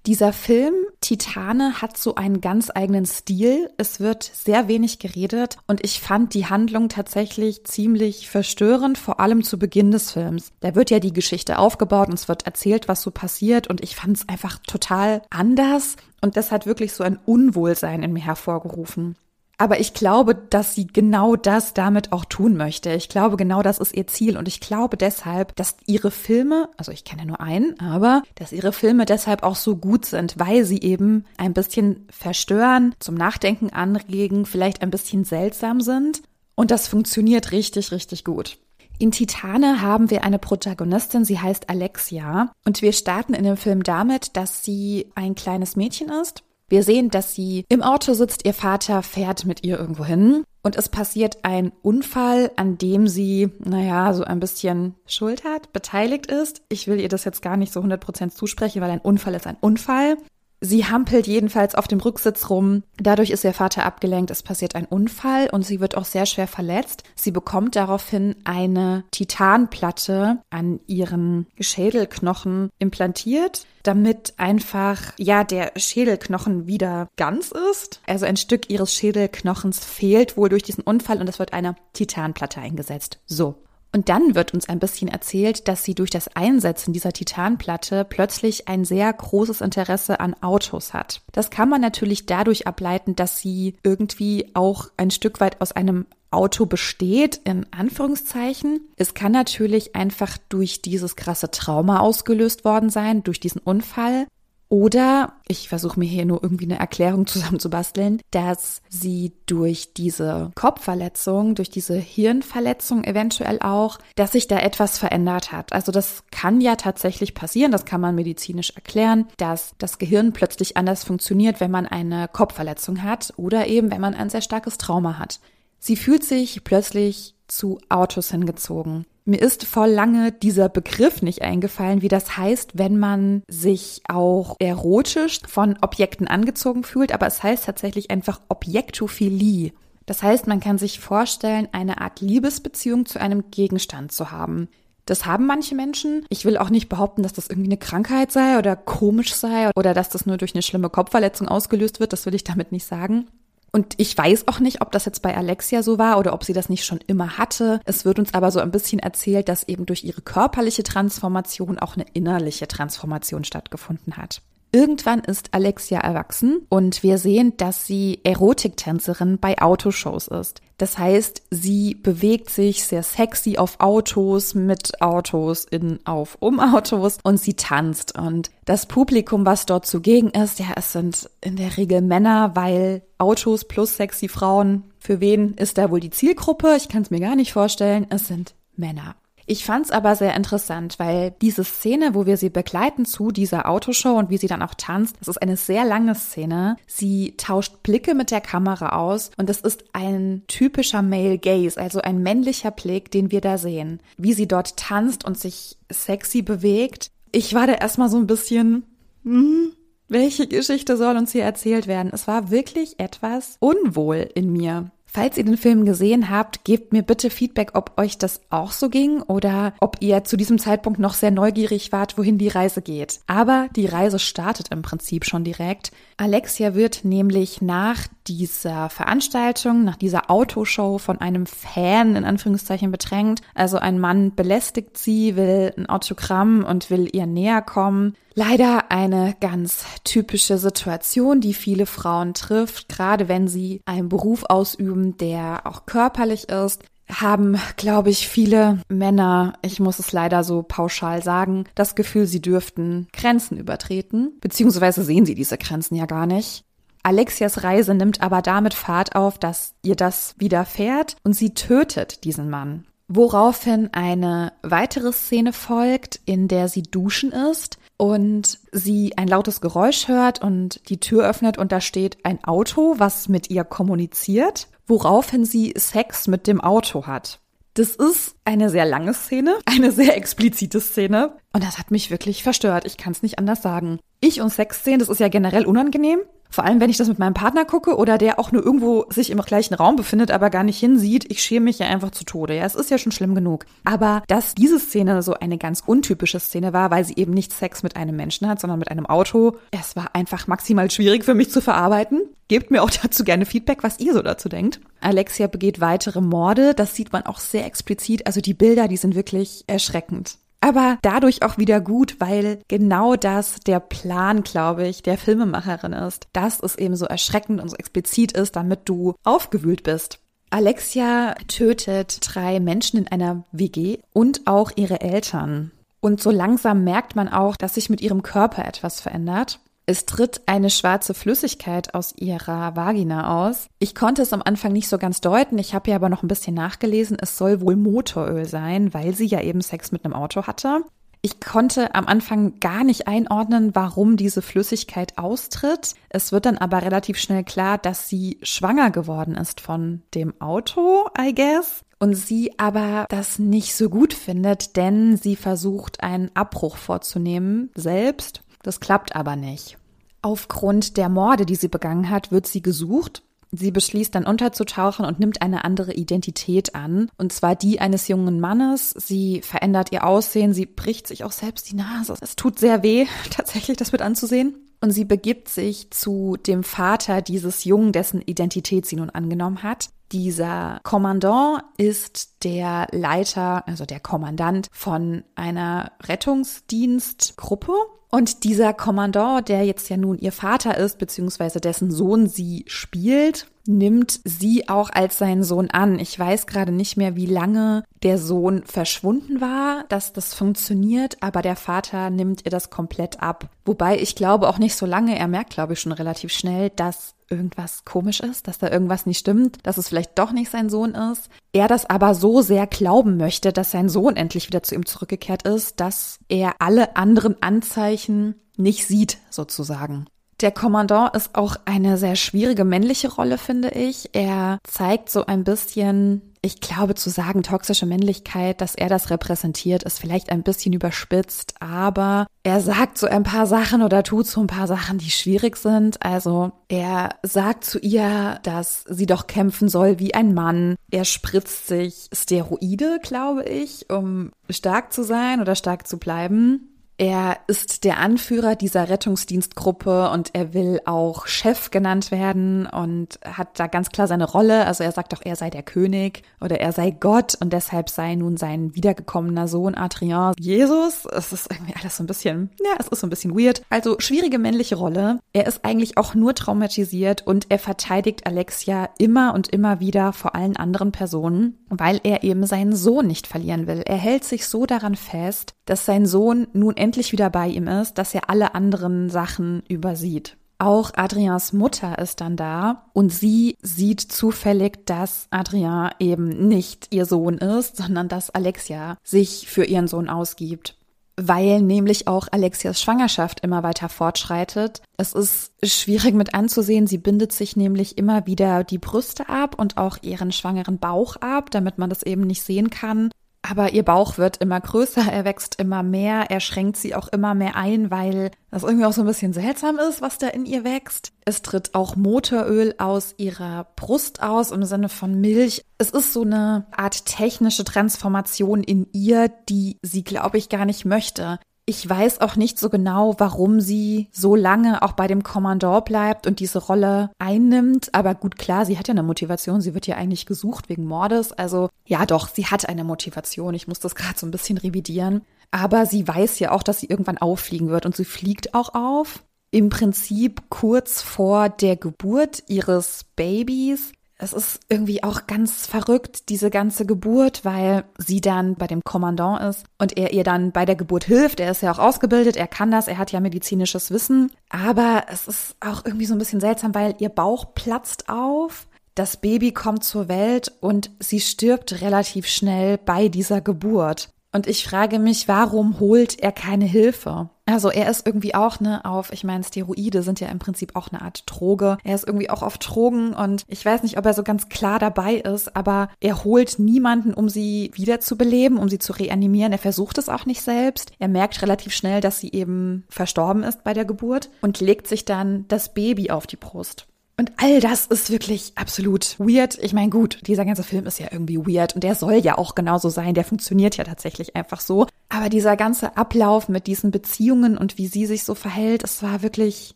Dieser 0.06 0.31
Film 0.31 0.74
Titane 1.01 1.81
hat 1.81 1.98
so 1.98 2.16
einen 2.16 2.40
ganz 2.40 2.72
eigenen 2.74 3.06
Stil. 3.06 3.69
Es 3.78 4.00
wird 4.00 4.24
sehr 4.24 4.68
wenig 4.68 5.00
geredet 5.00 5.57
und 5.68 5.84
ich 5.84 6.00
fand 6.00 6.34
die 6.34 6.46
Handlung 6.46 6.88
tatsächlich 6.88 7.66
ziemlich 7.66 8.30
verstörend, 8.30 8.98
vor 8.98 9.19
allem 9.19 9.44
zu 9.44 9.60
Beginn 9.60 9.92
des 9.92 10.12
Films. 10.12 10.51
Da 10.62 10.74
wird 10.74 10.90
ja 10.90 11.00
die 11.00 11.13
Geschichte 11.13 11.60
aufgebaut 11.60 12.07
und 12.07 12.13
es 12.13 12.30
wird 12.30 12.46
erzählt, 12.46 12.88
was 12.88 13.01
so 13.01 13.12
passiert 13.12 13.68
und 13.68 13.81
ich 13.81 13.96
fand 13.96 14.18
es 14.18 14.30
einfach 14.30 14.60
total 14.60 15.22
anders 15.30 15.98
und 16.22 16.38
das 16.38 16.51
hat 16.51 16.66
wirklich 16.66 16.94
so 16.94 17.04
ein 17.04 17.19
Unwohlsein 17.25 18.01
in 18.01 18.13
mir 18.13 18.24
hervorgerufen. 18.24 19.16
Aber 19.61 19.81
ich 19.81 19.94
glaube, 19.94 20.35
dass 20.35 20.73
sie 20.73 20.88
genau 20.88 21.35
das 21.35 21.73
damit 21.73 22.13
auch 22.13 22.23
tun 22.23 22.56
möchte. 22.56 22.94
Ich 22.94 23.09
glaube, 23.09 23.35
genau 23.35 23.61
das 23.61 23.77
ist 23.77 23.94
ihr 23.94 24.07
Ziel. 24.07 24.38
Und 24.38 24.47
ich 24.47 24.61
glaube 24.61 24.95
deshalb, 24.95 25.53
dass 25.57 25.75
ihre 25.85 26.11
Filme, 26.11 26.69
also 26.77 26.94
ich 26.94 27.03
kenne 27.03 27.25
nur 27.25 27.41
einen, 27.41 27.77
aber 27.77 28.23
dass 28.35 28.53
ihre 28.53 28.71
Filme 28.71 29.06
deshalb 29.06 29.44
auch 29.44 29.57
so 29.57 29.75
gut 29.75 30.06
sind, 30.06 30.39
weil 30.39 30.63
sie 30.63 30.81
eben 30.81 31.25
ein 31.35 31.53
bisschen 31.53 32.07
verstören, 32.09 32.95
zum 33.00 33.15
Nachdenken 33.15 33.69
anregen, 33.69 34.45
vielleicht 34.45 34.81
ein 34.81 34.91
bisschen 34.91 35.25
seltsam 35.25 35.81
sind. 35.81 36.21
Und 36.55 36.71
das 36.71 36.88
funktioniert 36.88 37.51
richtig, 37.51 37.91
richtig 37.91 38.23
gut. 38.23 38.59
In 38.97 39.12
Titane 39.12 39.81
haben 39.81 40.09
wir 40.09 40.23
eine 40.23 40.39
Protagonistin, 40.39 41.25
sie 41.25 41.39
heißt 41.39 41.69
Alexia. 41.69 42.53
Und 42.63 42.81
wir 42.81 42.94
starten 42.94 43.33
in 43.33 43.44
dem 43.44 43.57
Film 43.57 43.83
damit, 43.83 44.38
dass 44.38 44.63
sie 44.63 45.12
ein 45.15 45.35
kleines 45.35 45.75
Mädchen 45.75 46.07
ist 46.09 46.44
wir 46.69 46.83
sehen, 46.83 47.10
dass 47.10 47.33
sie 47.33 47.66
im 47.69 47.81
Auto 47.81 48.13
sitzt, 48.13 48.45
ihr 48.45 48.54
Vater 48.54 49.04
fährt 49.04 49.45
mit 49.45 49.63
ihr 49.63 49.80
irgendwo 49.80 50.06
hin 50.06 50.44
und 50.62 50.75
es 50.75 50.89
passiert 50.89 51.39
ein 51.44 51.71
Unfall, 51.81 52.51
an 52.56 52.77
dem 52.77 53.07
sie, 53.07 53.50
naja, 53.60 54.13
so 54.13 54.24
ein 54.24 54.39
bisschen 54.39 54.95
Schuld 55.06 55.44
hat, 55.44 55.74
beteiligt 55.74 56.27
ist. 56.27 56.62
Ich 56.69 56.88
will 56.88 57.00
ihr 57.00 57.10
das 57.10 57.24
jetzt 57.24 57.42
gar 57.42 57.57
nicht 57.57 57.74
so 57.74 57.80
100% 57.81 58.30
zusprechen, 58.30 58.81
weil 58.81 58.92
ein 58.92 59.00
Unfall 59.00 59.36
ist 59.36 59.48
ein 59.48 59.57
Unfall. 59.60 60.18
Sie 60.61 60.85
hampelt 60.85 61.25
jedenfalls 61.25 61.75
auf 61.75 61.88
dem 61.88 62.00
Rücksitz 62.00 62.50
rum. 62.50 62.83
Dadurch 62.97 63.29
ist 63.29 63.44
ihr 63.44 63.53
Vater 63.53 63.85
abgelenkt. 63.85 64.29
Es 64.29 64.44
passiert 64.44 64.75
ein 64.75 64.85
Unfall 64.85 65.50
und 65.51 65.65
sie 65.65 65.79
wird 65.79 65.95
auch 65.95 66.06
sehr 66.06 66.25
schwer 66.25 66.47
verletzt. 66.47 67.03
Sie 67.15 67.31
bekommt 67.31 67.75
daraufhin 67.75 68.35
eine 68.44 69.06
Titanplatte 69.11 70.39
an 70.50 70.79
ihren 70.88 71.47
Schädelknochen 71.59 72.69
implantiert, 72.77 73.65
damit 73.83 74.33
einfach, 74.38 75.13
ja, 75.17 75.45
der 75.45 75.71
Schädelknochen 75.77 76.67
wieder 76.67 77.07
ganz 77.15 77.51
ist. 77.71 78.01
Also 78.05 78.25
ein 78.25 78.38
Stück 78.38 78.69
ihres 78.69 78.94
Schädelknochens 78.94 79.85
fehlt 79.85 80.35
wohl 80.35 80.50
durch 80.50 80.63
diesen 80.63 80.83
Unfall 80.83 81.21
und 81.21 81.29
es 81.29 81.39
wird 81.39 81.53
eine 81.53 81.75
Titanplatte 81.94 82.59
eingesetzt. 82.59 83.19
So. 83.25 83.55
Und 83.91 84.09
dann 84.09 84.36
wird 84.36 84.53
uns 84.53 84.69
ein 84.69 84.80
bisschen 84.80 85.07
erzählt, 85.07 85.68
dass 85.68 85.83
sie 85.83 85.95
durch 85.95 86.12
das 86.12 86.36
Einsetzen 86.36 86.94
dieser 86.94 87.12
Titanplatte 87.12 88.06
plötzlich 88.06 88.68
ein 88.68 88.86
sehr 88.86 89.12
großes 89.12 89.62
Interesse 89.62 90.19
an 90.19 90.36
Autos 90.41 90.93
hat. 90.93 91.22
Das 91.31 91.50
kann 91.50 91.69
man 91.69 91.81
natürlich 91.81 92.27
dadurch 92.27 92.67
ableiten, 92.67 93.15
dass 93.15 93.39
sie 93.39 93.75
irgendwie 93.84 94.51
auch 94.53 94.89
ein 94.98 95.10
Stück 95.10 95.39
weit 95.39 95.60
aus 95.60 95.72
einem 95.72 96.05
Auto 96.31 96.67
besteht, 96.67 97.41
in 97.43 97.65
Anführungszeichen. 97.72 98.81
Es 98.98 99.15
kann 99.15 99.31
natürlich 99.31 99.96
einfach 99.96 100.38
durch 100.50 100.84
dieses 100.84 101.15
krasse 101.15 101.50
Trauma 101.50 102.00
ausgelöst 102.01 102.65
worden 102.65 102.91
sein, 102.91 103.24
durch 103.24 103.39
diesen 103.39 103.62
Unfall. 103.62 104.27
Oder 104.69 105.33
ich 105.47 105.67
versuche 105.67 105.99
mir 105.99 106.05
hier 106.05 106.25
nur 106.25 106.43
irgendwie 106.43 106.65
eine 106.65 106.79
Erklärung 106.79 107.25
zusammenzubasteln, 107.27 108.21
dass 108.31 108.81
sie 108.88 109.33
durch 109.47 109.93
diese 109.93 110.51
Kopfverletzung, 110.53 111.55
durch 111.55 111.71
diese 111.71 111.95
Hirnverletzung 111.95 113.03
eventuell 113.03 113.59
auch, 113.61 113.97
dass 114.15 114.33
sich 114.33 114.47
da 114.47 114.59
etwas 114.59 114.99
verändert 114.99 115.51
hat. 115.51 115.73
Also 115.73 115.91
das 115.91 116.23
kann 116.31 116.61
ja 116.61 116.75
tatsächlich 116.75 117.33
passieren, 117.33 117.71
das 117.71 117.85
kann 117.85 117.99
man 117.99 118.15
medizinisch 118.15 118.71
erklären, 118.75 119.27
dass 119.38 119.73
das 119.79 119.97
Gehirn 119.97 120.33
plötzlich 120.33 120.77
anders 120.77 121.03
funktioniert, 121.03 121.59
wenn 121.59 121.71
man 121.71 121.88
eine 121.88 122.27
Kopfverletzung 122.27 123.01
hat 123.01 123.33
oder 123.38 123.67
eben 123.67 123.91
wenn 123.91 124.01
man 124.01 124.13
ein 124.13 124.29
sehr 124.29 124.41
starkes 124.41 124.77
Trauma 124.77 125.17
hat. 125.17 125.39
Sie 125.79 125.95
fühlt 125.95 126.23
sich 126.23 126.63
plötzlich 126.63 127.35
zu 127.47 127.79
Autos 127.89 128.29
hingezogen. 128.29 129.05
Mir 129.29 129.43
ist 129.43 129.63
vor 129.63 129.86
lange 129.86 130.31
dieser 130.31 130.69
Begriff 130.69 131.21
nicht 131.21 131.43
eingefallen, 131.43 132.01
wie 132.01 132.07
das 132.07 132.36
heißt, 132.36 132.79
wenn 132.79 132.98
man 132.98 133.43
sich 133.48 134.01
auch 134.07 134.55
erotisch 134.57 135.41
von 135.45 135.77
Objekten 135.83 136.27
angezogen 136.27 136.83
fühlt, 136.83 137.12
aber 137.12 137.27
es 137.27 137.43
heißt 137.43 137.65
tatsächlich 137.65 138.09
einfach 138.09 138.41
Objektophilie. 138.50 139.71
Das 140.07 140.24
heißt, 140.24 140.48
man 140.48 140.59
kann 140.59 140.79
sich 140.79 141.00
vorstellen, 141.00 141.67
eine 141.74 142.01
Art 142.01 142.21
Liebesbeziehung 142.21 143.05
zu 143.05 143.21
einem 143.21 143.51
Gegenstand 143.51 144.12
zu 144.12 144.31
haben. 144.31 144.67
Das 145.05 145.27
haben 145.27 145.45
manche 145.45 145.75
Menschen. 145.75 146.25
Ich 146.29 146.43
will 146.43 146.57
auch 146.57 146.71
nicht 146.71 146.89
behaupten, 146.89 147.21
dass 147.21 147.33
das 147.33 147.50
irgendwie 147.50 147.69
eine 147.69 147.77
Krankheit 147.77 148.31
sei 148.31 148.57
oder 148.57 148.75
komisch 148.75 149.36
sei 149.36 149.69
oder 149.75 149.93
dass 149.93 150.09
das 150.09 150.25
nur 150.25 150.38
durch 150.38 150.55
eine 150.55 150.63
schlimme 150.63 150.89
Kopfverletzung 150.89 151.48
ausgelöst 151.48 152.00
wird. 152.00 152.13
Das 152.13 152.25
will 152.25 152.33
ich 152.33 152.45
damit 152.45 152.71
nicht 152.71 152.88
sagen. 152.88 153.27
Und 153.71 153.93
ich 153.97 154.17
weiß 154.17 154.47
auch 154.47 154.59
nicht, 154.59 154.81
ob 154.81 154.91
das 154.91 155.05
jetzt 155.05 155.21
bei 155.21 155.35
Alexia 155.35 155.83
so 155.83 155.97
war 155.97 156.17
oder 156.17 156.33
ob 156.33 156.43
sie 156.43 156.53
das 156.53 156.69
nicht 156.69 156.85
schon 156.85 156.99
immer 157.07 157.38
hatte. 157.38 157.81
Es 157.85 158.05
wird 158.05 158.19
uns 158.19 158.33
aber 158.33 158.51
so 158.51 158.59
ein 158.59 158.71
bisschen 158.71 158.99
erzählt, 158.99 159.49
dass 159.49 159.67
eben 159.67 159.85
durch 159.85 160.03
ihre 160.03 160.21
körperliche 160.21 160.83
Transformation 160.83 161.79
auch 161.79 161.95
eine 161.95 162.05
innerliche 162.13 162.67
Transformation 162.67 163.43
stattgefunden 163.43 164.17
hat. 164.17 164.41
Irgendwann 164.71 165.21
ist 165.21 165.53
Alexia 165.53 165.99
erwachsen 165.99 166.61
und 166.69 167.01
wir 167.01 167.17
sehen, 167.17 167.57
dass 167.57 167.88
sie 167.88 168.19
Erotiktänzerin 168.23 169.39
bei 169.39 169.59
Autoshows 169.59 170.27
ist. 170.27 170.61
Das 170.77 170.97
heißt, 170.97 171.41
sie 171.49 171.95
bewegt 171.95 172.49
sich 172.49 172.85
sehr 172.85 173.03
sexy 173.03 173.57
auf 173.57 173.79
Autos, 173.79 174.53
mit 174.53 175.01
Autos, 175.01 175.65
in, 175.65 175.99
auf, 176.05 176.38
um 176.39 176.59
Autos 176.59 177.17
und 177.23 177.38
sie 177.38 177.55
tanzt. 177.55 178.17
Und 178.17 178.51
das 178.65 178.85
Publikum, 178.85 179.45
was 179.45 179.65
dort 179.65 179.88
zugegen 179.88 180.29
ist, 180.29 180.59
ja, 180.59 180.67
es 180.75 180.93
sind 180.93 181.29
in 181.41 181.55
der 181.55 181.75
Regel 181.75 182.01
Männer, 182.01 182.51
weil 182.55 183.01
Autos 183.17 183.65
plus 183.65 183.97
sexy 183.97 184.27
Frauen, 184.27 184.83
für 184.99 185.19
wen 185.19 185.55
ist 185.55 185.77
da 185.77 185.89
wohl 185.89 185.99
die 185.99 186.11
Zielgruppe? 186.11 186.75
Ich 186.77 186.89
kann 186.89 187.01
es 187.01 187.09
mir 187.09 187.19
gar 187.19 187.35
nicht 187.35 187.53
vorstellen. 187.53 188.05
Es 188.09 188.27
sind 188.27 188.53
Männer. 188.77 189.15
Ich 189.51 189.65
fand 189.65 189.86
es 189.86 189.91
aber 189.91 190.15
sehr 190.15 190.36
interessant, 190.36 191.00
weil 191.00 191.34
diese 191.41 191.63
Szene, 191.63 192.13
wo 192.13 192.27
wir 192.27 192.38
sie 192.38 192.51
begleiten 192.51 193.06
zu 193.06 193.32
dieser 193.32 193.68
Autoshow 193.68 194.15
und 194.15 194.29
wie 194.29 194.38
sie 194.38 194.46
dann 194.46 194.62
auch 194.62 194.75
tanzt, 194.75 195.15
das 195.18 195.27
ist 195.27 195.41
eine 195.41 195.58
sehr 195.58 195.86
lange 195.86 196.13
Szene. 196.13 196.77
Sie 196.86 197.34
tauscht 197.36 197.82
Blicke 197.82 198.13
mit 198.13 198.29
der 198.29 198.41
Kamera 198.41 198.89
aus 198.89 199.32
und 199.38 199.50
das 199.50 199.62
ist 199.62 199.86
ein 199.94 200.44
typischer 200.46 201.01
Male 201.01 201.39
Gaze, 201.39 201.82
also 201.82 202.00
ein 202.00 202.22
männlicher 202.22 202.70
Blick, 202.70 203.10
den 203.10 203.32
wir 203.32 203.41
da 203.41 203.58
sehen. 203.58 204.01
Wie 204.18 204.34
sie 204.34 204.48
dort 204.48 204.77
tanzt 204.77 205.25
und 205.25 205.36
sich 205.36 205.77
sexy 205.91 206.44
bewegt. 206.44 207.10
Ich 207.32 207.56
war 207.56 207.65
da 207.65 207.74
erstmal 207.74 208.10
so 208.10 208.18
ein 208.18 208.27
bisschen, 208.27 208.84
hm, 209.24 209.72
welche 210.10 210.46
Geschichte 210.46 210.96
soll 210.96 211.18
uns 211.18 211.32
hier 211.32 211.44
erzählt 211.44 211.88
werden? 211.88 212.12
Es 212.13 212.27
war 212.27 212.51
wirklich 212.51 213.00
etwas 213.00 213.58
unwohl 213.60 214.29
in 214.36 214.53
mir. 214.53 214.91
Falls 215.12 215.38
ihr 215.38 215.44
den 215.44 215.58
Film 215.58 215.86
gesehen 215.86 216.30
habt, 216.30 216.63
gebt 216.63 216.94
mir 216.94 217.01
bitte 217.01 217.32
Feedback, 217.32 217.72
ob 217.74 217.98
euch 217.98 218.20
das 218.20 218.42
auch 218.51 218.72
so 218.72 218.89
ging 218.89 219.24
oder 219.24 219.74
ob 219.80 219.98
ihr 220.01 220.24
zu 220.24 220.38
diesem 220.38 220.60
Zeitpunkt 220.60 221.00
noch 221.00 221.16
sehr 221.16 221.32
neugierig 221.32 221.92
wart, 221.92 222.18
wohin 222.18 222.38
die 222.38 222.48
Reise 222.48 222.84
geht. 222.84 223.20
Aber 223.25 223.70
die 223.75 223.88
Reise 223.88 224.20
startet 224.20 224.68
im 224.70 224.84
Prinzip 224.84 225.25
schon 225.25 225.44
direkt. 225.44 225.92
Alexia 226.18 226.75
wird 226.75 227.06
nämlich 227.06 227.60
nach 227.62 228.08
dieser 228.29 228.89
Veranstaltung, 228.89 229.83
nach 229.83 229.95
dieser 229.95 230.29
Autoshow 230.29 231.00
von 231.00 231.19
einem 231.19 231.45
Fan 231.45 232.15
in 232.15 232.25
Anführungszeichen 232.25 232.91
bedrängt. 232.91 233.41
Also 233.55 233.77
ein 233.77 234.00
Mann 234.00 234.36
belästigt 234.36 234.98
sie, 234.98 235.36
will 235.36 235.74
ein 235.75 235.88
Autogramm 235.88 236.63
und 236.63 236.89
will 236.91 237.09
ihr 237.12 237.25
näher 237.25 237.63
kommen. 237.63 238.15
Leider 238.36 238.91
eine 238.91 239.36
ganz 239.39 239.83
typische 240.03 240.59
Situation, 240.59 241.41
die 241.41 241.55
viele 241.55 241.88
Frauen 241.88 242.36
trifft, 242.36 242.88
gerade 242.88 243.27
wenn 243.27 243.48
sie 243.48 243.81
einen 243.86 244.07
Beruf 244.07 244.43
ausüben, 244.48 245.17
der 245.17 245.62
auch 245.65 245.88
körperlich 245.88 246.50
ist 246.50 246.83
haben, 247.12 247.59
glaube 247.75 248.09
ich, 248.09 248.27
viele 248.27 248.81
Männer, 248.88 249.53
ich 249.62 249.79
muss 249.79 250.00
es 250.00 250.12
leider 250.12 250.43
so 250.43 250.63
pauschal 250.63 251.24
sagen, 251.24 251.65
das 251.75 251.95
Gefühl, 251.95 252.27
sie 252.27 252.41
dürften 252.41 253.07
Grenzen 253.13 253.57
übertreten, 253.57 254.33
beziehungsweise 254.41 255.03
sehen 255.03 255.25
sie 255.25 255.36
diese 255.36 255.57
Grenzen 255.57 255.95
ja 255.95 256.05
gar 256.05 256.27
nicht. 256.27 256.63
Alexias 257.03 257.63
Reise 257.63 257.94
nimmt 257.94 258.22
aber 258.22 258.41
damit 258.41 258.74
Fahrt 258.74 259.15
auf, 259.15 259.38
dass 259.38 259.74
ihr 259.84 259.96
das 259.96 260.36
widerfährt 260.38 261.15
und 261.24 261.34
sie 261.34 261.53
tötet 261.53 262.24
diesen 262.24 262.50
Mann. 262.50 262.86
Woraufhin 263.08 263.89
eine 263.91 264.53
weitere 264.62 265.12
Szene 265.12 265.51
folgt, 265.51 266.20
in 266.25 266.48
der 266.48 266.68
sie 266.68 266.84
duschen 266.84 267.32
ist 267.32 267.79
und 267.98 268.60
sie 268.72 269.18
ein 269.18 269.27
lautes 269.27 269.62
Geräusch 269.62 270.08
hört 270.08 270.44
und 270.44 270.88
die 270.89 271.00
Tür 271.00 271.27
öffnet 271.27 271.58
und 271.58 271.72
da 271.72 271.82
steht 271.82 272.24
ein 272.24 272.44
Auto, 272.44 272.96
was 272.98 273.27
mit 273.27 273.50
ihr 273.50 273.63
kommuniziert, 273.63 274.68
woraufhin 274.86 275.44
sie 275.44 275.74
Sex 275.75 276.27
mit 276.27 276.46
dem 276.46 276.62
Auto 276.62 277.08
hat. 277.08 277.39
Das 277.74 277.96
ist 277.96 278.36
eine 278.46 278.70
sehr 278.70 278.86
lange 278.86 279.13
Szene, 279.13 279.58
eine 279.65 279.91
sehr 279.91 280.15
explizite 280.15 280.79
Szene. 280.79 281.34
Und 281.53 281.63
das 281.63 281.79
hat 281.79 281.91
mich 281.91 282.12
wirklich 282.12 282.44
verstört. 282.44 282.86
Ich 282.86 282.98
kann 282.98 283.13
es 283.13 283.24
nicht 283.24 283.39
anders 283.39 283.62
sagen. 283.62 284.00
Ich 284.20 284.41
und 284.41 284.51
Sexszenen, 284.51 285.00
das 285.00 285.10
ist 285.10 285.20
ja 285.20 285.29
generell 285.29 285.65
unangenehm. 285.65 286.20
Vor 286.51 286.65
allem, 286.65 286.79
wenn 286.79 286.89
ich 286.89 286.98
das 286.98 287.08
mit 287.08 287.20
meinem 287.20 287.36
Partner 287.36 287.63
gucke 287.63 287.96
oder 287.96 288.18
der 288.18 288.39
auch 288.39 288.51
nur 288.51 288.65
irgendwo 288.65 289.06
sich 289.10 289.29
im 289.29 289.39
gleichen 289.39 289.75
Raum 289.75 289.96
befindet, 289.96 290.32
aber 290.32 290.50
gar 290.50 290.63
nicht 290.63 290.79
hinsieht, 290.79 291.32
ich 291.32 291.44
schäme 291.44 291.65
mich 291.65 291.79
ja 291.79 291.88
einfach 291.88 292.12
zu 292.12 292.24
Tode. 292.24 292.56
Ja, 292.56 292.65
es 292.65 292.75
ist 292.75 292.89
ja 292.89 292.98
schon 292.98 293.12
schlimm 293.12 293.36
genug. 293.36 293.65
Aber 293.84 294.24
dass 294.27 294.56
diese 294.56 294.79
Szene 294.79 295.22
so 295.22 295.36
eine 295.36 295.60
ganz 295.60 295.84
untypische 295.86 296.39
Szene 296.39 296.74
war, 296.74 296.89
weil 296.89 297.06
sie 297.06 297.15
eben 297.18 297.34
nicht 297.34 297.53
Sex 297.53 297.84
mit 297.84 297.96
einem 297.96 298.15
Menschen 298.15 298.48
hat, 298.48 298.60
sondern 298.60 298.79
mit 298.79 298.89
einem 298.89 299.06
Auto, 299.06 299.58
es 299.72 299.96
war 299.96 300.15
einfach 300.15 300.48
maximal 300.48 300.89
schwierig 300.89 301.24
für 301.24 301.36
mich 301.36 301.51
zu 301.51 301.62
verarbeiten. 301.62 302.22
Gebt 302.48 302.72
mir 302.72 302.82
auch 302.82 302.89
dazu 303.03 303.24
gerne 303.24 303.46
Feedback, 303.46 303.84
was 303.84 304.00
ihr 304.00 304.13
so 304.13 304.24
dazu 304.24 304.50
denkt. 304.50 304.79
Alexia 305.01 305.48
begeht 305.48 305.79
weitere 305.79 306.20
Morde. 306.20 306.74
Das 306.74 306.96
sieht 306.96 307.13
man 307.13 307.24
auch 307.24 307.39
sehr 307.39 307.65
explizit. 307.65 308.25
Also 308.25 308.41
die 308.41 308.56
Bilder, 308.56 308.88
die 308.88 308.98
sind 308.98 309.13
wirklich 309.13 309.65
erschreckend 309.68 310.39
aber 310.62 310.98
dadurch 311.01 311.44
auch 311.44 311.58
wieder 311.58 311.80
gut, 311.80 312.18
weil 312.20 312.60
genau 312.68 313.16
das 313.16 313.60
der 313.62 313.80
Plan, 313.80 314.44
glaube 314.44 314.88
ich, 314.88 315.04
der 315.04 315.18
Filmemacherin 315.18 315.94
ist, 315.94 316.28
dass 316.34 316.60
es 316.60 316.75
eben 316.75 316.96
so 316.96 317.06
erschreckend 317.06 317.62
und 317.62 317.70
so 317.70 317.75
explizit 317.75 318.34
ist, 318.34 318.56
damit 318.56 318.82
du 318.86 319.13
aufgewühlt 319.24 319.84
bist. 319.84 320.20
Alexia 320.50 321.36
tötet 321.48 322.20
drei 322.24 322.60
Menschen 322.60 322.98
in 323.00 323.08
einer 323.08 323.44
WG 323.51 324.00
und 324.13 324.48
auch 324.48 324.72
ihre 324.75 325.01
Eltern. 325.01 325.72
Und 326.01 326.22
so 326.22 326.32
langsam 326.32 326.84
merkt 326.84 327.16
man 327.16 327.28
auch, 327.28 327.56
dass 327.56 327.75
sich 327.75 327.89
mit 327.89 328.01
ihrem 328.01 328.24
Körper 328.24 328.66
etwas 328.66 329.01
verändert. 329.01 329.60
Es 329.89 330.05
tritt 330.05 330.41
eine 330.46 330.69
schwarze 330.69 331.15
Flüssigkeit 331.15 331.96
aus 331.96 332.13
ihrer 332.15 332.75
Vagina 332.75 333.48
aus. 333.48 333.69
Ich 333.79 333.96
konnte 333.96 334.22
es 334.22 334.34
am 334.34 334.43
Anfang 334.46 334.72
nicht 334.72 334.88
so 334.88 335.00
ganz 335.00 335.19
deuten, 335.19 335.58
ich 335.58 335.74
habe 335.74 335.89
ja 335.89 335.96
aber 335.96 336.10
noch 336.10 336.22
ein 336.22 336.27
bisschen 336.27 336.53
nachgelesen. 336.53 337.17
Es 337.19 337.39
soll 337.39 337.60
wohl 337.60 337.75
Motoröl 337.75 338.46
sein, 338.46 338.93
weil 338.93 339.15
sie 339.15 339.25
ja 339.25 339.41
eben 339.41 339.62
Sex 339.62 339.91
mit 339.91 340.05
einem 340.05 340.13
Auto 340.13 340.46
hatte. 340.46 340.84
Ich 341.24 341.39
konnte 341.39 341.96
am 341.96 342.05
Anfang 342.05 342.60
gar 342.60 342.84
nicht 342.84 343.08
einordnen, 343.08 343.74
warum 343.74 344.15
diese 344.15 344.43
Flüssigkeit 344.43 345.17
austritt. 345.17 345.96
Es 346.10 346.31
wird 346.31 346.46
dann 346.46 346.60
aber 346.60 346.84
relativ 346.84 347.17
schnell 347.17 347.43
klar, 347.43 347.79
dass 347.79 348.08
sie 348.08 348.38
schwanger 348.43 348.91
geworden 348.91 349.34
ist 349.34 349.60
von 349.60 350.03
dem 350.13 350.39
Auto, 350.39 351.08
I 351.19 351.34
guess. 351.34 351.84
Und 351.98 352.13
sie 352.13 352.60
aber 352.60 353.08
das 353.10 353.39
nicht 353.39 353.74
so 353.74 353.89
gut 353.89 354.13
findet, 354.13 354.77
denn 354.77 355.17
sie 355.17 355.36
versucht 355.36 356.03
einen 356.03 356.29
Abbruch 356.36 356.77
vorzunehmen, 356.77 357.72
selbst. 357.74 358.43
Das 358.62 358.79
klappt 358.79 359.15
aber 359.15 359.36
nicht. 359.36 359.78
Aufgrund 360.21 360.97
der 360.97 361.09
Morde, 361.09 361.45
die 361.45 361.55
sie 361.55 361.67
begangen 361.67 362.09
hat, 362.09 362.31
wird 362.31 362.47
sie 362.47 362.61
gesucht. 362.61 363.23
Sie 363.51 363.71
beschließt 363.71 364.13
dann 364.13 364.27
unterzutauchen 364.27 365.05
und 365.05 365.19
nimmt 365.19 365.41
eine 365.41 365.63
andere 365.63 365.93
Identität 365.93 366.75
an, 366.75 367.09
und 367.17 367.33
zwar 367.33 367.55
die 367.55 367.79
eines 367.79 368.07
jungen 368.07 368.39
Mannes. 368.39 368.91
Sie 368.91 369.41
verändert 369.41 369.91
ihr 369.91 370.05
Aussehen, 370.05 370.53
sie 370.53 370.67
bricht 370.67 371.07
sich 371.07 371.23
auch 371.23 371.31
selbst 371.31 371.71
die 371.71 371.75
Nase. 371.75 372.15
Es 372.21 372.35
tut 372.35 372.59
sehr 372.59 372.83
weh, 372.83 373.07
tatsächlich 373.31 373.77
das 373.77 373.91
mit 373.91 374.01
anzusehen. 374.01 374.55
Und 374.81 374.91
sie 374.91 375.03
begibt 375.03 375.49
sich 375.49 375.91
zu 375.91 376.38
dem 376.38 376.63
Vater 376.63 377.21
dieses 377.21 377.65
Jungen, 377.65 377.91
dessen 377.91 378.21
Identität 378.21 378.85
sie 378.85 378.95
nun 378.95 379.09
angenommen 379.09 379.63
hat. 379.63 379.89
Dieser 380.12 380.80
Kommandant 380.84 381.63
ist 381.78 382.44
der 382.44 382.88
Leiter, 382.92 383.68
also 383.68 383.86
der 383.86 384.00
Kommandant 384.00 384.68
von 384.72 385.24
einer 385.36 385.92
Rettungsdienstgruppe 386.04 387.74
und 388.12 388.44
dieser 388.44 388.74
Kommandant, 388.74 389.50
der 389.50 389.63
jetzt 389.66 389.88
ja 389.89 389.98
nun 389.98 390.18
ihr 390.18 390.32
Vater 390.32 390.78
ist, 390.78 390.98
beziehungsweise 390.98 391.62
dessen 391.62 391.92
Sohn 391.92 392.28
sie 392.28 392.66
spielt, 392.68 393.46
nimmt 393.68 394.20
sie 394.24 394.68
auch 394.68 394.89
als 394.89 395.20
seinen 395.20 395.44
Sohn 395.44 395.70
an. 395.70 396.00
Ich 396.00 396.18
weiß 396.18 396.48
gerade 396.48 396.72
nicht 396.72 396.98
mehr, 396.98 397.16
wie 397.16 397.28
lange 397.28 397.84
der 398.01 398.18
Sohn 398.18 398.63
verschwunden 398.66 399.42
war, 399.42 399.86
dass 399.89 400.12
das 400.12 400.34
funktioniert, 400.34 401.18
aber 401.22 401.44
der 401.44 401.56
Vater 401.56 402.10
nimmt 402.10 402.46
ihr 402.46 402.51
das 402.51 402.72
komplett 402.72 403.22
ab. 403.22 403.50
Wobei 403.63 404.00
ich 404.00 404.16
glaube 404.16 404.50
auch 404.50 404.58
nicht 404.58 404.75
so 404.75 404.88
lange, 404.88 405.18
er 405.18 405.28
merkt, 405.28 405.51
glaube 405.51 405.74
ich, 405.74 405.80
schon 405.80 405.92
relativ 405.92 406.32
schnell, 406.32 406.72
dass 406.72 407.13
irgendwas 407.29 407.86
komisch 407.86 408.19
ist, 408.19 408.48
dass 408.48 408.57
da 408.57 408.69
irgendwas 408.69 409.05
nicht 409.05 409.19
stimmt, 409.19 409.57
dass 409.63 409.77
es 409.77 409.89
vielleicht 409.89 410.17
doch 410.17 410.31
nicht 410.31 410.50
sein 410.50 410.69
Sohn 410.69 410.95
ist. 410.95 411.29
Er 411.53 411.67
das 411.67 411.89
aber 411.89 412.15
so 412.15 412.41
sehr 412.41 412.67
glauben 412.67 413.17
möchte, 413.17 413.53
dass 413.53 413.71
sein 413.71 413.89
Sohn 413.89 414.15
endlich 414.15 414.48
wieder 414.48 414.63
zu 414.63 414.75
ihm 414.75 414.86
zurückgekehrt 414.86 415.43
ist, 415.43 415.79
dass 415.79 416.19
er 416.27 416.55
alle 416.59 416.95
anderen 416.95 417.41
Anzeichen 417.41 418.36
nicht 418.57 418.86
sieht, 418.86 419.17
sozusagen. 419.29 420.07
Der 420.41 420.51
Kommandant 420.51 421.15
ist 421.15 421.36
auch 421.36 421.57
eine 421.65 421.98
sehr 421.98 422.15
schwierige 422.15 422.63
männliche 422.63 423.12
Rolle, 423.12 423.38
finde 423.38 423.71
ich. 423.71 424.09
Er 424.13 424.59
zeigt 424.63 425.09
so 425.09 425.25
ein 425.25 425.43
bisschen, 425.43 426.28
ich 426.41 426.62
glaube 426.62 426.96
zu 426.96 427.10
sagen, 427.10 427.43
toxische 427.43 427.86
Männlichkeit, 427.86 428.62
dass 428.62 428.75
er 428.75 428.88
das 428.88 429.10
repräsentiert, 429.10 429.84
ist 429.84 430.00
vielleicht 430.00 430.29
ein 430.31 430.43
bisschen 430.43 430.74
überspitzt, 430.74 431.55
aber 431.60 432.27
er 432.43 432.62
sagt 432.62 432.98
so 432.98 433.08
ein 433.08 433.24
paar 433.24 433.46
Sachen 433.46 433.81
oder 433.81 434.03
tut 434.03 434.25
so 434.25 434.39
ein 434.39 434.48
paar 434.48 434.67
Sachen, 434.67 434.98
die 434.98 435.12
schwierig 435.12 435.58
sind. 435.58 436.01
Also 436.01 436.51
er 436.69 437.10
sagt 437.24 437.65
zu 437.65 437.79
ihr, 437.79 438.39
dass 438.43 438.86
sie 438.88 439.05
doch 439.05 439.27
kämpfen 439.27 439.67
soll 439.67 440.00
wie 440.00 440.13
ein 440.13 440.34
Mann. 440.34 440.75
Er 440.89 441.05
spritzt 441.05 441.67
sich 441.67 442.10
Steroide, 442.13 443.00
glaube 443.03 443.43
ich, 443.43 443.89
um 443.89 444.31
stark 444.50 444.93
zu 444.93 445.03
sein 445.03 445.41
oder 445.41 445.55
stark 445.55 445.88
zu 445.88 445.98
bleiben. 445.98 446.78
Er 447.00 447.38
ist 447.48 447.86
der 447.86 448.00
Anführer 448.00 448.58
dieser 448.58 448.89
Rettungsdienstgruppe 448.89 450.10
und 450.10 450.32
er 450.36 450.53
will 450.53 450.82
auch 450.84 451.27
Chef 451.27 451.72
genannt 451.72 452.12
werden 452.12 452.65
und 452.65 453.22
hat 453.24 453.58
da 453.58 453.68
ganz 453.68 453.88
klar 453.88 454.06
seine 454.06 454.29
Rolle. 454.29 454.65
Also 454.65 454.84
er 454.84 454.91
sagt 454.91 455.13
auch, 455.15 455.22
er 455.24 455.38
sei 455.38 455.50
der 455.50 455.63
König 455.63 456.24
oder 456.41 456.60
er 456.60 456.74
sei 456.74 456.91
Gott 456.91 457.38
und 457.39 457.53
deshalb 457.53 457.89
sei 457.89 458.15
nun 458.15 458.36
sein 458.36 458.75
wiedergekommener 458.75 459.48
Sohn 459.48 459.75
Adrien 459.75 460.34
Jesus. 460.38 461.06
Es 461.06 461.32
ist 461.32 461.50
irgendwie 461.50 461.74
alles 461.79 461.96
so 461.96 462.03
ein 462.03 462.08
bisschen, 462.08 462.50
ja, 462.60 462.75
es 462.77 462.89
ist 462.89 463.00
so 463.00 463.08
ein 463.08 463.10
bisschen 463.10 463.34
weird. 463.34 463.62
Also 463.70 463.96
schwierige 464.00 464.38
männliche 464.38 464.75
Rolle. 464.75 465.20
Er 465.32 465.48
ist 465.48 465.63
eigentlich 465.63 465.98
auch 465.98 466.15
nur 466.15 466.36
traumatisiert 466.36 467.25
und 467.25 467.46
er 467.48 467.60
verteidigt 467.60 468.27
Alexia 468.27 468.89
immer 468.98 469.34
und 469.34 469.48
immer 469.48 469.79
wieder 469.79 470.12
vor 470.12 470.36
allen 470.36 470.58
anderen 470.58 470.91
Personen, 470.91 471.59
weil 471.69 471.99
er 472.03 472.23
eben 472.23 472.45
seinen 472.45 472.75
Sohn 472.75 473.07
nicht 473.07 473.27
verlieren 473.27 473.67
will. 473.67 473.81
Er 473.85 473.97
hält 473.97 474.23
sich 474.23 474.47
so 474.47 474.65
daran 474.65 474.95
fest, 474.95 475.53
dass 475.65 475.85
sein 475.85 476.05
Sohn 476.05 476.47
nun 476.53 476.77
endlich 476.77 477.11
wieder 477.11 477.29
bei 477.29 477.47
ihm 477.47 477.67
ist, 477.67 477.97
dass 477.97 478.13
er 478.13 478.29
alle 478.29 478.55
anderen 478.55 479.09
Sachen 479.09 479.63
übersieht. 479.67 480.38
Auch 480.61 480.91
Adriens 480.95 481.53
Mutter 481.53 481.99
ist 481.99 482.19
dann 482.19 482.35
da 482.35 482.89
und 482.91 483.13
sie 483.13 483.55
sieht 483.61 484.01
zufällig, 484.01 484.85
dass 484.85 485.27
Adrien 485.29 485.91
eben 485.99 486.49
nicht 486.49 486.93
ihr 486.93 487.05
Sohn 487.05 487.38
ist, 487.38 487.77
sondern 487.77 488.09
dass 488.09 488.29
Alexia 488.29 488.97
sich 489.01 489.47
für 489.47 489.63
ihren 489.63 489.88
Sohn 489.88 490.09
ausgibt. 490.09 490.75
Weil 491.21 491.61
nämlich 491.61 492.07
auch 492.07 492.29
Alexias 492.31 492.81
Schwangerschaft 492.81 493.41
immer 493.41 493.61
weiter 493.61 493.89
fortschreitet. 493.89 494.81
Es 494.95 495.11
ist 495.11 495.51
schwierig 495.61 496.13
mit 496.13 496.33
anzusehen. 496.33 496.88
Sie 496.88 496.97
bindet 496.97 497.33
sich 497.33 497.57
nämlich 497.57 497.97
immer 497.97 498.25
wieder 498.25 498.63
die 498.63 498.77
Brüste 498.77 499.27
ab 499.27 499.59
und 499.59 499.75
auch 499.75 499.97
ihren 500.01 500.31
schwangeren 500.31 500.79
Bauch 500.79 501.17
ab, 501.17 501.51
damit 501.51 501.77
man 501.77 501.89
das 501.89 502.03
eben 502.03 502.21
nicht 502.21 502.43
sehen 502.43 502.69
kann. 502.69 503.09
Aber 503.41 503.72
ihr 503.72 503.84
Bauch 503.84 504.17
wird 504.17 504.38
immer 504.38 504.60
größer, 504.60 505.01
er 505.12 505.24
wächst 505.24 505.60
immer 505.60 505.81
mehr, 505.81 506.29
er 506.29 506.41
schränkt 506.41 506.75
sie 506.77 506.93
auch 506.93 507.08
immer 507.08 507.34
mehr 507.34 507.55
ein, 507.55 507.89
weil 507.89 508.31
das 508.51 508.63
irgendwie 508.63 508.86
auch 508.86 508.91
so 508.91 509.01
ein 509.01 509.08
bisschen 509.08 509.31
seltsam 509.31 509.79
ist, 509.79 510.01
was 510.01 510.17
da 510.17 510.27
in 510.27 510.46
ihr 510.46 510.63
wächst. 510.63 511.13
Es 511.24 511.41
tritt 511.41 511.74
auch 511.74 511.96
Motoröl 511.96 512.75
aus 512.79 513.15
ihrer 513.17 513.67
Brust 513.75 514.22
aus 514.22 514.51
im 514.51 514.63
Sinne 514.65 514.89
von 514.89 515.22
Milch. 515.22 515.63
Es 515.77 515.91
ist 515.91 516.12
so 516.12 516.24
eine 516.24 516.65
Art 516.72 517.05
technische 517.05 517.63
Transformation 517.63 518.62
in 518.62 518.88
ihr, 518.91 519.29
die 519.48 519.77
sie, 519.81 520.03
glaube 520.03 520.38
ich, 520.38 520.50
gar 520.50 520.65
nicht 520.65 520.84
möchte. 520.84 521.39
Ich 521.69 521.88
weiß 521.88 522.21
auch 522.21 522.35
nicht 522.35 522.57
so 522.57 522.67
genau, 522.67 523.13
warum 523.19 523.61
sie 523.61 524.07
so 524.11 524.35
lange 524.35 524.81
auch 524.81 524.93
bei 524.93 525.05
dem 525.05 525.21
Kommandant 525.21 525.85
bleibt 525.85 526.25
und 526.25 526.39
diese 526.39 526.57
Rolle 526.57 527.11
einnimmt. 527.19 527.93
Aber 527.93 528.15
gut, 528.15 528.39
klar, 528.39 528.65
sie 528.65 528.79
hat 528.79 528.88
ja 528.88 528.93
eine 528.93 529.03
Motivation. 529.03 529.61
Sie 529.61 529.75
wird 529.75 529.85
ja 529.85 529.95
eigentlich 529.95 530.25
gesucht 530.25 530.67
wegen 530.67 530.85
Mordes. 530.85 531.31
Also 531.31 531.69
ja, 531.85 532.07
doch, 532.07 532.27
sie 532.27 532.47
hat 532.47 532.67
eine 532.67 532.83
Motivation. 532.83 533.53
Ich 533.53 533.67
muss 533.67 533.79
das 533.79 533.93
gerade 533.95 534.17
so 534.17 534.25
ein 534.25 534.31
bisschen 534.31 534.57
revidieren. 534.57 535.21
Aber 535.51 535.85
sie 535.85 536.07
weiß 536.07 536.39
ja 536.39 536.53
auch, 536.53 536.63
dass 536.63 536.79
sie 536.79 536.88
irgendwann 536.88 537.19
auffliegen 537.19 537.69
wird 537.69 537.85
und 537.85 537.95
sie 537.95 538.05
fliegt 538.05 538.55
auch 538.55 538.73
auf. 538.73 539.23
Im 539.51 539.69
Prinzip 539.69 540.49
kurz 540.49 541.03
vor 541.03 541.49
der 541.49 541.75
Geburt 541.75 542.41
ihres 542.47 543.05
Babys 543.15 543.91
es 544.21 544.33
ist 544.33 544.59
irgendwie 544.67 545.01
auch 545.01 545.27
ganz 545.27 545.65
verrückt, 545.65 546.27
diese 546.27 546.49
ganze 546.49 546.85
Geburt, 546.85 547.45
weil 547.45 547.85
sie 547.97 548.19
dann 548.19 548.55
bei 548.55 548.67
dem 548.67 548.83
Kommandant 548.83 549.41
ist 549.41 549.65
und 549.77 549.97
er 549.97 550.11
ihr 550.11 550.25
dann 550.25 550.51
bei 550.51 550.65
der 550.65 550.75
Geburt 550.75 551.05
hilft. 551.05 551.39
Er 551.39 551.49
ist 551.49 551.63
ja 551.63 551.71
auch 551.71 551.79
ausgebildet, 551.79 552.35
er 552.35 552.47
kann 552.47 552.69
das, 552.69 552.89
er 552.89 552.97
hat 552.97 553.13
ja 553.13 553.21
medizinisches 553.21 553.91
Wissen. 553.91 554.31
Aber 554.49 555.05
es 555.09 555.27
ist 555.27 555.55
auch 555.61 555.85
irgendwie 555.85 556.05
so 556.05 556.13
ein 556.15 556.19
bisschen 556.19 556.41
seltsam, 556.41 556.75
weil 556.75 556.95
ihr 556.99 557.07
Bauch 557.09 557.53
platzt 557.55 558.09
auf. 558.09 558.67
Das 558.93 559.15
Baby 559.15 559.53
kommt 559.53 559.85
zur 559.85 560.09
Welt 560.09 560.51
und 560.59 560.91
sie 560.99 561.21
stirbt 561.21 561.81
relativ 561.81 562.27
schnell 562.27 562.77
bei 562.77 563.07
dieser 563.07 563.39
Geburt. 563.39 564.09
Und 564.31 564.45
ich 564.45 564.63
frage 564.63 565.00
mich, 565.00 565.27
warum 565.27 565.79
holt 565.79 566.19
er 566.19 566.31
keine 566.31 566.65
Hilfe? 566.65 567.29
Also 567.48 567.71
er 567.71 567.89
ist 567.89 568.05
irgendwie 568.05 568.36
auch 568.36 568.59
ne 568.59 568.86
auf, 568.86 569.12
ich 569.12 569.24
meine, 569.24 569.43
Steroide 569.43 570.03
sind 570.03 570.19
ja 570.19 570.27
im 570.27 570.38
Prinzip 570.38 570.75
auch 570.75 570.89
eine 570.89 571.01
Art 571.01 571.24
Droge. 571.25 571.79
Er 571.83 571.95
ist 571.95 572.05
irgendwie 572.05 572.29
auch 572.29 572.43
auf 572.43 572.59
Drogen 572.59 573.13
und 573.13 573.43
ich 573.48 573.65
weiß 573.65 573.81
nicht, 573.81 573.98
ob 573.98 574.05
er 574.05 574.13
so 574.13 574.21
ganz 574.21 574.50
klar 574.50 574.77
dabei 574.77 575.15
ist, 575.15 575.55
aber 575.55 575.89
er 576.00 576.24
holt 576.24 576.59
niemanden, 576.59 577.12
um 577.12 577.27
sie 577.27 577.71
wiederzubeleben, 577.74 578.59
um 578.59 578.69
sie 578.69 578.77
zu 578.77 578.93
reanimieren. 578.93 579.51
Er 579.51 579.57
versucht 579.57 579.98
es 579.98 580.09
auch 580.09 580.27
nicht 580.27 580.43
selbst. 580.43 580.91
Er 581.00 581.07
merkt 581.07 581.41
relativ 581.41 581.74
schnell, 581.74 582.01
dass 582.01 582.19
sie 582.19 582.31
eben 582.31 582.86
verstorben 582.88 583.41
ist 583.41 583.63
bei 583.63 583.74
der 583.74 583.86
Geburt 583.86 584.29
und 584.41 584.59
legt 584.59 584.86
sich 584.86 585.05
dann 585.05 585.45
das 585.48 585.74
Baby 585.74 586.12
auf 586.12 586.27
die 586.27 586.38
Brust. 586.38 586.88
Und 587.19 587.33
all 587.35 587.59
das 587.59 587.85
ist 587.85 588.11
wirklich 588.11 588.53
absolut 588.55 589.19
weird. 589.19 589.57
Ich 589.61 589.73
meine, 589.73 589.89
gut, 589.89 590.19
dieser 590.25 590.45
ganze 590.45 590.63
Film 590.63 590.85
ist 590.85 590.99
ja 590.99 591.07
irgendwie 591.11 591.38
weird 591.38 591.75
und 591.75 591.83
der 591.83 591.93
soll 591.93 592.13
ja 592.13 592.38
auch 592.38 592.55
genauso 592.55 592.88
sein. 592.88 593.13
Der 593.13 593.25
funktioniert 593.25 593.75
ja 593.75 593.83
tatsächlich 593.83 594.38
einfach 594.38 594.61
so. 594.61 594.88
Aber 595.09 595.27
dieser 595.27 595.57
ganze 595.57 595.97
Ablauf 595.97 596.47
mit 596.47 596.65
diesen 596.65 596.91
Beziehungen 596.91 597.57
und 597.57 597.77
wie 597.77 597.88
sie 597.88 598.05
sich 598.05 598.23
so 598.23 598.35
verhält, 598.35 598.85
es 598.85 599.03
war 599.03 599.21
wirklich 599.21 599.75